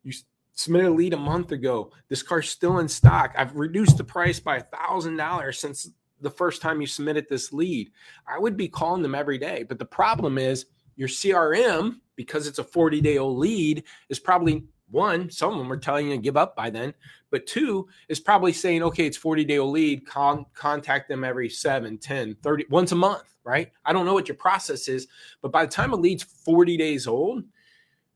You 0.05 0.13
submitted 0.53 0.89
a 0.89 0.91
lead 0.91 1.15
a 1.15 1.19
month 1.19 1.53
ago. 1.53 1.93
This 2.09 2.23
car's 2.23 2.49
still 2.49 2.79
in 2.79 2.89
stock. 2.89 3.35
I've 3.37 3.55
reduced 3.55 3.97
the 3.97 4.05
price 4.05 4.41
by 4.41 4.57
a 4.57 4.63
thousand 4.63 5.17
dollars 5.17 5.59
since 5.59 5.91
the 6.21 6.31
first 6.31 6.63
time 6.63 6.81
you 6.81 6.87
submitted 6.87 7.27
this 7.29 7.53
lead. 7.53 7.91
I 8.27 8.39
would 8.39 8.57
be 8.57 8.69
calling 8.69 9.03
them 9.03 9.15
every 9.15 9.39
day. 9.39 9.63
But 9.63 9.79
the 9.79 9.85
problem 9.85 10.39
is 10.39 10.67
your 10.97 11.09
CRM, 11.09 12.01
because 12.17 12.47
it's 12.47 12.59
a 12.59 12.65
40 12.65 13.01
day 13.01 13.19
old 13.19 13.39
lead, 13.39 13.85
is 14.09 14.19
probably 14.19 14.65
one, 14.91 15.31
some 15.31 15.53
of 15.53 15.59
them 15.59 15.71
are 15.71 15.77
telling 15.77 16.09
you 16.09 16.17
to 16.17 16.23
give 16.23 16.37
up 16.37 16.57
by 16.57 16.71
then. 16.71 16.95
But 17.31 17.47
two 17.47 17.89
is 18.09 18.21
probably 18.21 18.53
saying, 18.53 18.83
okay, 18.83 19.07
it's 19.07 19.17
40 19.17 19.45
day 19.45 19.59
old 19.59 19.73
lead. 19.73 20.07
Con- 20.07 20.47
contact 20.55 21.09
them 21.09 21.25
every 21.25 21.49
7, 21.49 21.99
10, 21.99 22.37
30, 22.43 22.67
once 22.71 22.93
a 22.93 22.97
month, 22.97 23.37
right? 23.45 23.71
I 23.85 23.93
don't 23.93 24.07
know 24.07 24.15
what 24.15 24.29
your 24.29 24.37
process 24.37 24.89
is, 24.89 25.07
but 25.43 25.53
by 25.53 25.65
the 25.65 25.71
time 25.71 25.93
a 25.93 25.97
lead's 25.97 26.23
40 26.23 26.77
days 26.77 27.07
old, 27.07 27.45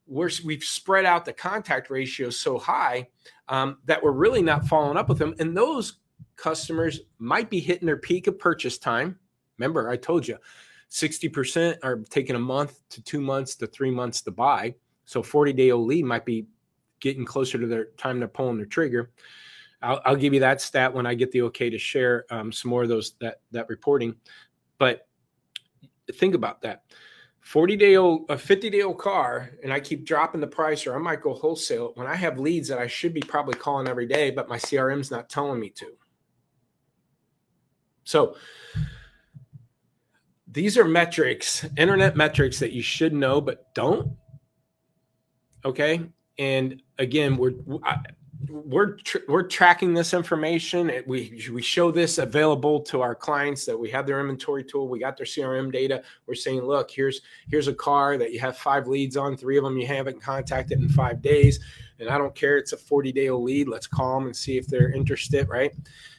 we're, 0.07 0.31
we've 0.45 0.65
spread 0.65 1.05
out 1.05 1.25
the 1.25 1.33
contact 1.33 1.89
ratio 1.89 2.31
so 2.31 2.59
high 2.59 3.09
um, 3.49 3.79
that 3.85 4.03
we're 4.03 4.13
really 4.13 4.43
not 4.43 4.67
following 4.67 4.97
up 4.97 5.09
with 5.09 5.19
them. 5.19 5.35
And 5.39 5.57
those 5.57 5.99
customers 6.37 7.01
might 7.19 7.51
be 7.51 7.61
hitting 7.61 7.87
their 7.87 7.97
peak 7.97 8.27
of 8.27 8.39
purchase 8.39 8.79
time. 8.79 9.19
Remember, 9.59 9.89
I 9.89 9.97
told 9.97 10.27
you 10.27 10.39
60% 10.91 11.79
are 11.83 11.99
taking 12.11 12.37
a 12.37 12.41
month 12.41 12.81
to 12.91 13.03
two 13.03 13.21
months 13.21 13.55
to 13.57 13.67
three 13.67 13.91
months 13.91 14.23
to 14.23 14.31
buy. 14.31 14.75
So 15.05 15.23
40 15.23 15.53
day 15.53 15.71
old 15.71 15.87
lead 15.87 16.05
might 16.05 16.25
be 16.25 16.47
getting 17.01 17.25
closer 17.25 17.59
to 17.59 17.67
their 17.67 17.87
time 17.97 18.21
to 18.21 18.29
pulling 18.29 18.57
their 18.57 18.67
trigger. 18.67 19.11
I'll, 19.81 20.01
I'll, 20.05 20.17
give 20.17 20.33
you 20.33 20.41
that 20.41 20.61
stat 20.61 20.95
when 20.95 21.07
I 21.07 21.15
get 21.15 21.33
the 21.33 21.43
okay 21.43 21.69
to 21.69 21.79
share 21.79 22.25
um, 22.31 22.53
some 22.53 22.71
more 22.71 22.85
of 22.85 22.89
those 22.89 23.15
that 23.21 23.41
that 23.51 23.69
reporting. 23.69 24.15
But 24.79 25.09
think 26.15 26.35
about 26.35 26.63
that. 26.63 26.85
40 27.41 27.77
day 27.77 27.97
old, 27.97 28.31
a 28.31 28.39
50 28.39 28.71
day 28.71 28.83
old 28.83 28.99
car, 28.99 29.51
and 29.65 29.73
I 29.73 29.81
keep 29.81 30.05
dropping 30.05 30.41
the 30.41 30.47
price, 30.47 30.87
or 30.87 30.95
I 30.95 30.99
might 30.99 31.21
go 31.21 31.35
wholesale 31.35 31.93
when 31.97 32.07
I 32.07 32.15
have 32.15 32.39
leads 32.39 32.69
that 32.69 32.79
I 32.79 32.87
should 32.87 33.13
be 33.13 33.21
probably 33.21 33.55
calling 33.55 33.89
every 33.89 34.07
day, 34.07 34.31
but 34.31 34.49
my 34.49 34.59
CRM's 34.59 35.11
not 35.11 35.29
telling 35.29 35.59
me 35.59 35.71
to. 35.71 35.87
So 38.05 38.37
these 40.47 40.77
are 40.77 40.85
metrics, 40.85 41.67
internet 41.77 42.17
metrics 42.17 42.59
that 42.59 42.73
you 42.73 42.83
should 42.83 43.13
know, 43.13 43.41
but 43.41 43.75
don't. 43.75 44.17
Okay. 45.65 46.03
And 46.39 46.83
again, 46.99 47.37
we're 47.37 47.55
we're 48.49 48.97
tr- 48.97 49.19
we're 49.29 49.45
tracking 49.45 49.95
this 49.95 50.15
information. 50.15 50.91
We 51.07 51.41
we 51.53 51.63
show 51.63 51.91
this 51.91 52.19
available 52.19 52.81
to 52.83 53.01
our 53.01 53.15
clients 53.15 53.65
that 53.67 53.79
we 53.79 53.91
have 53.91 54.07
their 54.07 54.21
inventory 54.21 54.65
tool. 54.65 54.89
We 54.89 54.99
got 54.99 55.17
their 55.17 55.27
CRM 55.27 55.73
data. 55.73 56.03
We're 56.27 56.35
saying, 56.35 56.63
look, 56.63 56.91
here's 56.91 57.21
here's 57.49 57.69
a 57.69 57.75
car 57.75 58.19
that 58.19 58.33
you 58.33 58.41
have 58.41 58.59
five 58.59 58.89
leads 58.89 59.17
on. 59.17 59.37
Three 59.37 59.57
of 59.57 59.65
them 59.65 59.79
you 59.79 59.87
haven't 59.87 60.21
contacted 60.21 60.81
in 60.81 60.89
five 60.89 61.23
days, 61.23 61.61
and 61.99 62.09
I 62.09 62.19
don't 62.19 62.35
care. 62.35 62.59
It's 62.59 62.73
a 62.73 62.77
40 62.77 63.13
day 63.13 63.29
old 63.29 63.45
lead. 63.45 63.69
Let's 63.69 63.87
call 63.87 64.19
them 64.19 64.27
and 64.27 64.37
see 64.37 64.59
if 64.59 64.67
they're 64.67 64.93
interested. 64.93 65.49
Right. 65.49 65.73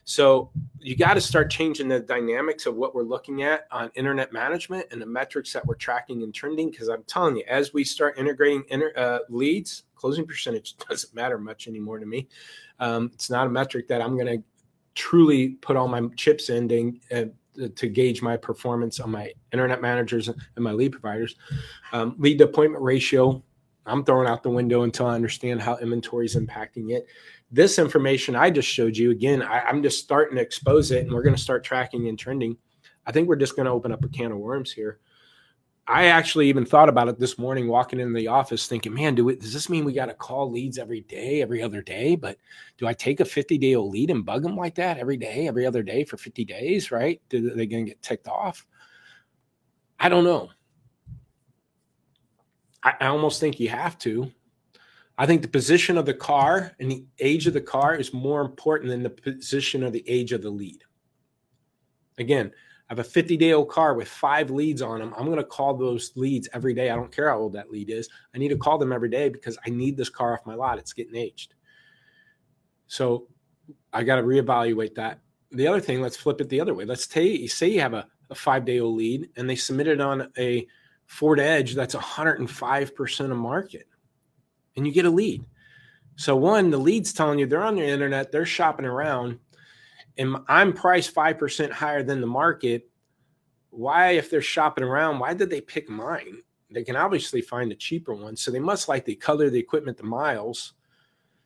So 0.05 0.51
you 0.79 0.95
got 0.95 1.13
to 1.13 1.21
start 1.21 1.49
changing 1.49 1.87
the 1.87 1.99
dynamics 1.99 2.65
of 2.65 2.75
what 2.75 2.93
we're 2.93 3.03
looking 3.03 3.43
at 3.43 3.67
on 3.71 3.89
internet 3.95 4.33
management 4.33 4.87
and 4.91 5.01
the 5.01 5.05
metrics 5.05 5.53
that 5.53 5.65
we're 5.65 5.75
tracking 5.75 6.23
and 6.23 6.33
trending. 6.33 6.71
Because 6.71 6.89
I'm 6.89 7.03
telling 7.03 7.37
you, 7.37 7.43
as 7.47 7.73
we 7.73 7.83
start 7.83 8.17
integrating 8.17 8.63
inter, 8.69 8.91
uh, 8.97 9.19
leads, 9.29 9.83
closing 9.95 10.25
percentage 10.25 10.75
doesn't 10.89 11.13
matter 11.15 11.37
much 11.37 11.67
anymore 11.67 11.99
to 11.99 12.05
me. 12.05 12.27
Um, 12.79 13.11
it's 13.13 13.29
not 13.29 13.47
a 13.47 13.49
metric 13.49 13.87
that 13.87 14.01
I'm 14.01 14.17
going 14.17 14.37
to 14.37 14.43
truly 14.95 15.49
put 15.49 15.75
all 15.75 15.87
my 15.87 16.01
chips 16.17 16.49
in 16.49 16.67
to, 16.69 16.93
uh, 17.11 17.67
to 17.75 17.87
gauge 17.87 18.21
my 18.21 18.35
performance 18.35 18.99
on 18.99 19.11
my 19.11 19.31
internet 19.51 19.81
managers 19.81 20.27
and 20.27 20.37
my 20.57 20.71
lead 20.71 20.91
providers. 20.91 21.35
Um, 21.93 22.15
lead 22.17 22.39
to 22.39 22.45
appointment 22.45 22.83
ratio, 22.83 23.41
I'm 23.85 24.03
throwing 24.03 24.27
out 24.27 24.43
the 24.43 24.49
window 24.49 24.83
until 24.83 25.07
I 25.07 25.15
understand 25.15 25.61
how 25.61 25.77
inventory 25.77 26.25
is 26.25 26.35
impacting 26.35 26.91
it 26.91 27.07
this 27.53 27.77
information 27.77 28.35
I 28.35 28.49
just 28.49 28.67
showed 28.67 28.97
you, 28.97 29.11
again, 29.11 29.43
I, 29.43 29.69
am 29.69 29.83
just 29.83 30.03
starting 30.03 30.37
to 30.37 30.41
expose 30.41 30.89
it 30.89 31.05
and 31.05 31.13
we're 31.13 31.21
going 31.21 31.35
to 31.35 31.41
start 31.41 31.63
tracking 31.63 32.07
and 32.09 32.17
trending. 32.17 32.57
I 33.05 33.11
think 33.11 33.27
we're 33.27 33.35
just 33.35 33.55
going 33.55 33.67
to 33.67 33.71
open 33.71 33.91
up 33.91 34.03
a 34.03 34.09
can 34.09 34.31
of 34.31 34.39
worms 34.39 34.71
here. 34.71 34.99
I 35.85 36.05
actually 36.05 36.49
even 36.49 36.65
thought 36.65 36.89
about 36.89 37.09
it 37.09 37.19
this 37.19 37.37
morning 37.37 37.67
walking 37.67 37.99
into 37.99 38.17
the 38.17 38.27
office 38.27 38.67
thinking, 38.67 38.93
man, 38.93 39.13
do 39.13 39.29
it, 39.29 39.39
does 39.39 39.53
this 39.53 39.69
mean 39.69 39.85
we 39.85 39.93
got 39.93 40.07
to 40.07 40.15
call 40.15 40.49
leads 40.49 40.79
every 40.79 41.01
day, 41.01 41.43
every 41.43 41.61
other 41.61 41.83
day? 41.83 42.15
But 42.15 42.37
do 42.79 42.87
I 42.87 42.93
take 42.93 43.19
a 43.19 43.25
50 43.25 43.59
day 43.59 43.75
old 43.75 43.91
lead 43.91 44.09
and 44.09 44.25
bug 44.25 44.41
them 44.41 44.55
like 44.55 44.73
that 44.75 44.97
every 44.97 45.17
day, 45.17 45.47
every 45.47 45.67
other 45.67 45.83
day 45.83 46.05
for 46.05 46.17
50 46.17 46.43
days, 46.45 46.89
right? 46.89 47.21
Do 47.29 47.53
they 47.53 47.67
going 47.67 47.85
to 47.85 47.91
get 47.91 48.01
ticked 48.01 48.27
off? 48.27 48.65
I 49.99 50.09
don't 50.09 50.23
know. 50.23 50.49
I, 52.83 52.93
I 53.01 53.07
almost 53.07 53.39
think 53.39 53.59
you 53.59 53.69
have 53.69 53.97
to. 53.99 54.31
I 55.17 55.25
think 55.25 55.41
the 55.41 55.47
position 55.47 55.97
of 55.97 56.05
the 56.05 56.13
car 56.13 56.73
and 56.79 56.89
the 56.89 57.05
age 57.19 57.45
of 57.47 57.53
the 57.53 57.61
car 57.61 57.95
is 57.95 58.13
more 58.13 58.41
important 58.41 58.89
than 58.89 59.03
the 59.03 59.09
position 59.09 59.83
of 59.83 59.93
the 59.93 60.03
age 60.07 60.31
of 60.31 60.41
the 60.41 60.49
lead. 60.49 60.83
Again, 62.17 62.51
I 62.89 62.93
have 62.93 62.99
a 62.99 63.03
50 63.03 63.37
day 63.37 63.53
old 63.53 63.69
car 63.69 63.93
with 63.93 64.07
five 64.07 64.49
leads 64.49 64.81
on 64.81 64.99
them. 64.99 65.13
I'm 65.17 65.25
going 65.25 65.37
to 65.37 65.43
call 65.43 65.75
those 65.75 66.11
leads 66.15 66.49
every 66.53 66.73
day. 66.73 66.89
I 66.89 66.95
don't 66.95 67.11
care 67.11 67.29
how 67.29 67.39
old 67.39 67.53
that 67.53 67.71
lead 67.71 67.89
is. 67.89 68.09
I 68.33 68.39
need 68.39 68.49
to 68.49 68.57
call 68.57 68.77
them 68.77 68.91
every 68.91 69.09
day 69.09 69.29
because 69.29 69.57
I 69.65 69.69
need 69.69 69.97
this 69.97 70.09
car 70.09 70.33
off 70.33 70.45
my 70.45 70.55
lot. 70.55 70.79
It's 70.79 70.93
getting 70.93 71.15
aged. 71.15 71.53
So 72.87 73.27
I 73.93 74.03
got 74.03 74.17
to 74.17 74.23
reevaluate 74.23 74.95
that. 74.95 75.19
The 75.51 75.67
other 75.67 75.79
thing, 75.79 76.01
let's 76.01 76.17
flip 76.17 76.41
it 76.41 76.49
the 76.49 76.59
other 76.59 76.73
way. 76.73 76.85
Let's 76.85 77.05
say, 77.05 77.45
say 77.47 77.69
you 77.69 77.81
have 77.81 77.93
a, 77.93 78.07
a 78.31 78.35
five 78.35 78.65
day 78.65 78.79
old 78.79 78.97
lead 78.97 79.29
and 79.37 79.47
they 79.47 79.55
submitted 79.55 80.01
on 80.01 80.31
a 80.37 80.67
Ford 81.07 81.39
Edge 81.39 81.75
that's 81.75 81.95
105% 81.95 83.31
of 83.31 83.37
market 83.37 83.87
and 84.75 84.85
you 84.85 84.93
get 84.93 85.05
a 85.05 85.09
lead. 85.09 85.45
So 86.15 86.35
one, 86.35 86.69
the 86.69 86.77
lead's 86.77 87.13
telling 87.13 87.39
you 87.39 87.45
they're 87.45 87.63
on 87.63 87.75
the 87.75 87.83
internet, 87.83 88.31
they're 88.31 88.45
shopping 88.45 88.85
around, 88.85 89.39
and 90.17 90.37
I'm 90.47 90.73
priced 90.73 91.11
five 91.11 91.37
percent 91.37 91.73
higher 91.73 92.03
than 92.03 92.21
the 92.21 92.27
market. 92.27 92.89
Why, 93.71 94.11
if 94.11 94.29
they're 94.29 94.41
shopping 94.41 94.83
around, 94.83 95.19
why 95.19 95.33
did 95.33 95.49
they 95.49 95.61
pick 95.61 95.89
mine? 95.89 96.41
They 96.69 96.83
can 96.83 96.95
obviously 96.95 97.41
find 97.41 97.71
a 97.71 97.75
cheaper 97.75 98.13
one, 98.13 98.35
so 98.35 98.51
they 98.51 98.59
must 98.59 98.87
like 98.87 99.05
the 99.05 99.15
color, 99.15 99.49
the 99.49 99.59
equipment, 99.59 99.97
the 99.97 100.03
miles. 100.03 100.73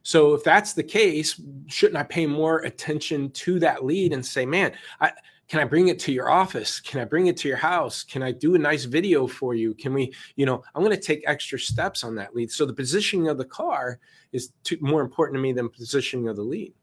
So 0.04 0.34
if 0.34 0.44
that's 0.44 0.74
the 0.74 0.84
case, 0.84 1.42
shouldn't 1.68 1.98
I 1.98 2.04
pay 2.04 2.26
more 2.26 2.60
attention 2.60 3.30
to 3.32 3.60
that 3.60 3.84
lead 3.84 4.14
and 4.14 4.26
say, 4.26 4.46
man, 4.46 4.74
I 5.02 5.12
can 5.48 5.62
I 5.62 5.64
bring 5.64 5.88
it 5.88 6.00
to 6.00 6.12
your 6.12 6.30
office? 6.30 6.80
Can 6.80 7.00
I 7.00 7.06
bring 7.06 7.28
it 7.28 7.38
to 7.38 7.48
your 7.48 7.58
house? 7.58 8.04
Can 8.04 8.22
I 8.22 8.32
do 8.32 8.56
a 8.56 8.60
nice 8.60 8.84
video 8.84 9.28
for 9.28 9.56
you? 9.56 9.74
Can 9.74 9.94
we, 9.94 10.14
you 10.36 10.46
know, 10.46 10.62
I'm 10.76 10.84
going 10.84 10.96
to 10.96 11.02
take 11.02 11.24
extra 11.26 11.58
steps 11.58 12.04
on 12.04 12.16
that 12.16 12.36
lead. 12.36 12.52
So 12.52 12.66
the 12.66 12.74
positioning 12.74 13.30
of 13.30 13.38
the 13.38 13.46
car 13.46 14.00
is 14.34 14.52
too, 14.64 14.78
more 14.82 15.02
important 15.02 15.38
to 15.38 15.42
me 15.42 15.54
than 15.54 15.70
positioning 15.70 16.28
of 16.28 16.36
the 16.36 16.44
lead. 16.44 16.74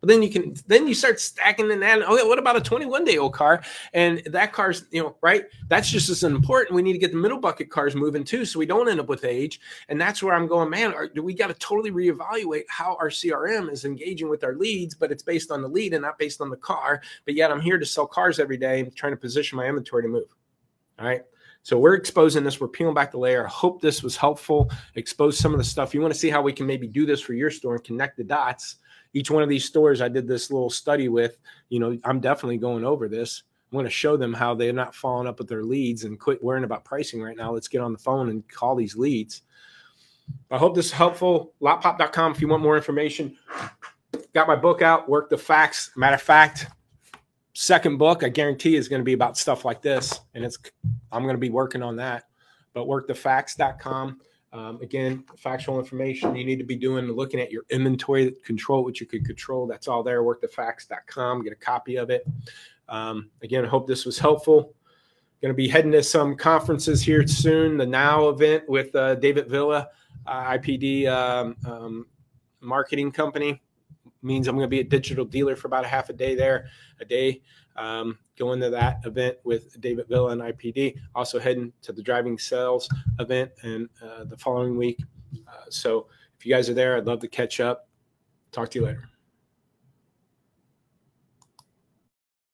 But 0.00 0.08
then 0.08 0.22
you 0.22 0.30
can 0.30 0.54
then 0.66 0.86
you 0.86 0.94
start 0.94 1.20
stacking 1.20 1.70
and 1.70 1.82
adding. 1.82 2.04
Okay, 2.04 2.26
what 2.26 2.38
about 2.38 2.56
a 2.56 2.60
21 2.60 3.04
day 3.04 3.18
old 3.18 3.34
car? 3.34 3.62
And 3.92 4.22
that 4.26 4.52
car's 4.52 4.84
you 4.90 5.02
know 5.02 5.16
right. 5.22 5.46
That's 5.68 5.90
just 5.90 6.08
as 6.08 6.22
important. 6.22 6.74
We 6.74 6.82
need 6.82 6.92
to 6.92 6.98
get 6.98 7.12
the 7.12 7.18
middle 7.18 7.40
bucket 7.40 7.70
cars 7.70 7.96
moving 7.96 8.24
too, 8.24 8.44
so 8.44 8.58
we 8.58 8.66
don't 8.66 8.88
end 8.88 9.00
up 9.00 9.08
with 9.08 9.24
age. 9.24 9.60
And 9.88 10.00
that's 10.00 10.22
where 10.22 10.34
I'm 10.34 10.46
going, 10.46 10.70
man. 10.70 10.94
Are, 10.94 11.08
do 11.08 11.22
we 11.22 11.34
got 11.34 11.48
to 11.48 11.54
totally 11.54 11.90
reevaluate 11.90 12.64
how 12.68 12.96
our 13.00 13.08
CRM 13.08 13.72
is 13.72 13.84
engaging 13.84 14.28
with 14.28 14.44
our 14.44 14.54
leads? 14.54 14.94
But 14.94 15.10
it's 15.10 15.22
based 15.22 15.50
on 15.50 15.62
the 15.62 15.68
lead 15.68 15.94
and 15.94 16.02
not 16.02 16.18
based 16.18 16.40
on 16.40 16.50
the 16.50 16.56
car. 16.56 17.02
But 17.24 17.34
yet 17.34 17.50
I'm 17.50 17.60
here 17.60 17.78
to 17.78 17.86
sell 17.86 18.06
cars 18.06 18.38
every 18.38 18.56
day 18.56 18.80
and 18.80 18.94
trying 18.94 19.12
to 19.12 19.16
position 19.16 19.56
my 19.56 19.66
inventory 19.66 20.02
to 20.04 20.08
move. 20.08 20.34
All 20.98 21.06
right. 21.06 21.22
So 21.62 21.78
we're 21.78 21.94
exposing 21.94 22.44
this. 22.44 22.60
We're 22.60 22.68
peeling 22.68 22.94
back 22.94 23.10
the 23.10 23.18
layer. 23.18 23.44
I 23.44 23.50
hope 23.50 23.82
this 23.82 24.02
was 24.02 24.16
helpful. 24.16 24.70
Expose 24.94 25.38
some 25.38 25.52
of 25.52 25.58
the 25.58 25.64
stuff. 25.64 25.92
You 25.92 26.00
want 26.00 26.14
to 26.14 26.18
see 26.18 26.30
how 26.30 26.40
we 26.40 26.52
can 26.52 26.66
maybe 26.66 26.86
do 26.86 27.04
this 27.04 27.20
for 27.20 27.34
your 27.34 27.50
store 27.50 27.74
and 27.74 27.84
connect 27.84 28.16
the 28.16 28.24
dots. 28.24 28.76
Each 29.14 29.30
one 29.30 29.42
of 29.42 29.48
these 29.48 29.64
stores 29.64 30.00
I 30.00 30.08
did 30.08 30.28
this 30.28 30.50
little 30.50 30.70
study 30.70 31.08
with, 31.08 31.38
you 31.68 31.78
know, 31.78 31.98
I'm 32.04 32.20
definitely 32.20 32.58
going 32.58 32.84
over 32.84 33.08
this. 33.08 33.42
I'm 33.70 33.76
going 33.76 33.84
to 33.84 33.90
show 33.90 34.16
them 34.16 34.32
how 34.32 34.54
they're 34.54 34.72
not 34.72 34.94
following 34.94 35.26
up 35.26 35.38
with 35.38 35.48
their 35.48 35.62
leads 35.62 36.04
and 36.04 36.18
quit 36.18 36.42
worrying 36.42 36.64
about 36.64 36.84
pricing 36.84 37.22
right 37.22 37.36
now. 37.36 37.52
Let's 37.52 37.68
get 37.68 37.82
on 37.82 37.92
the 37.92 37.98
phone 37.98 38.30
and 38.30 38.48
call 38.48 38.74
these 38.74 38.96
leads. 38.96 39.42
I 40.50 40.58
hope 40.58 40.74
this 40.74 40.86
is 40.86 40.92
helpful. 40.92 41.52
Lotpop.com 41.60 42.32
if 42.32 42.40
you 42.40 42.48
want 42.48 42.62
more 42.62 42.76
information. 42.76 43.36
Got 44.34 44.48
my 44.48 44.56
book 44.56 44.82
out, 44.82 45.08
Work 45.08 45.30
the 45.30 45.38
Facts. 45.38 45.90
Matter 45.96 46.14
of 46.14 46.22
fact, 46.22 46.66
second 47.54 47.98
book, 47.98 48.24
I 48.24 48.28
guarantee 48.28 48.76
is 48.76 48.88
going 48.88 49.00
to 49.00 49.04
be 49.04 49.12
about 49.12 49.36
stuff 49.36 49.64
like 49.64 49.82
this. 49.82 50.20
And 50.34 50.44
it's 50.44 50.58
I'm 51.12 51.22
going 51.22 51.34
to 51.34 51.40
be 51.40 51.50
working 51.50 51.82
on 51.82 51.96
that. 51.96 52.24
But 52.72 52.86
workthefacts.com. 52.86 54.20
Um, 54.52 54.80
again, 54.80 55.24
factual 55.36 55.78
information 55.78 56.34
you 56.34 56.44
need 56.44 56.56
to 56.56 56.64
be 56.64 56.76
doing, 56.76 57.06
looking 57.06 57.40
at 57.40 57.50
your 57.50 57.64
inventory, 57.70 58.32
control 58.44 58.82
what 58.82 58.98
you 58.98 59.06
could 59.06 59.24
control. 59.26 59.66
That's 59.66 59.88
all 59.88 60.02
there. 60.02 60.22
Workthefacts.com. 60.22 61.44
Get 61.44 61.52
a 61.52 61.56
copy 61.56 61.96
of 61.96 62.10
it. 62.10 62.26
Um, 62.88 63.30
again, 63.42 63.64
I 63.64 63.68
hope 63.68 63.86
this 63.86 64.06
was 64.06 64.18
helpful. 64.18 64.74
Going 65.42 65.52
to 65.52 65.56
be 65.56 65.68
heading 65.68 65.92
to 65.92 66.02
some 66.02 66.34
conferences 66.34 67.02
here 67.02 67.26
soon. 67.26 67.76
The 67.76 67.86
Now 67.86 68.28
event 68.28 68.64
with 68.68 68.94
uh, 68.96 69.16
David 69.16 69.48
Villa, 69.48 69.88
uh, 70.26 70.44
IPD 70.44 71.06
um, 71.06 71.56
um, 71.64 72.06
marketing 72.60 73.12
company 73.12 73.62
means 74.22 74.48
I'm 74.48 74.56
going 74.56 74.64
to 74.64 74.68
be 74.68 74.80
a 74.80 74.84
digital 74.84 75.24
dealer 75.24 75.54
for 75.54 75.68
about 75.68 75.84
a 75.84 75.88
half 75.88 76.08
a 76.08 76.12
day 76.12 76.34
there, 76.34 76.68
a 77.00 77.04
day. 77.04 77.42
Um, 77.78 78.18
going 78.36 78.60
to 78.60 78.70
that 78.70 79.00
event 79.04 79.36
with 79.44 79.80
David 79.80 80.08
Villa 80.08 80.30
and 80.30 80.40
IPD. 80.40 80.96
Also 81.14 81.38
heading 81.38 81.72
to 81.82 81.92
the 81.92 82.02
driving 82.02 82.38
sales 82.38 82.88
event 83.20 83.52
and 83.62 83.88
uh, 84.02 84.24
the 84.24 84.36
following 84.36 84.76
week. 84.76 85.00
Uh, 85.46 85.64
so 85.70 86.08
if 86.38 86.44
you 86.44 86.52
guys 86.52 86.68
are 86.68 86.74
there, 86.74 86.96
I'd 86.96 87.06
love 87.06 87.20
to 87.20 87.28
catch 87.28 87.60
up. 87.60 87.88
Talk 88.52 88.70
to 88.72 88.80
you 88.80 88.86
later. 88.86 89.08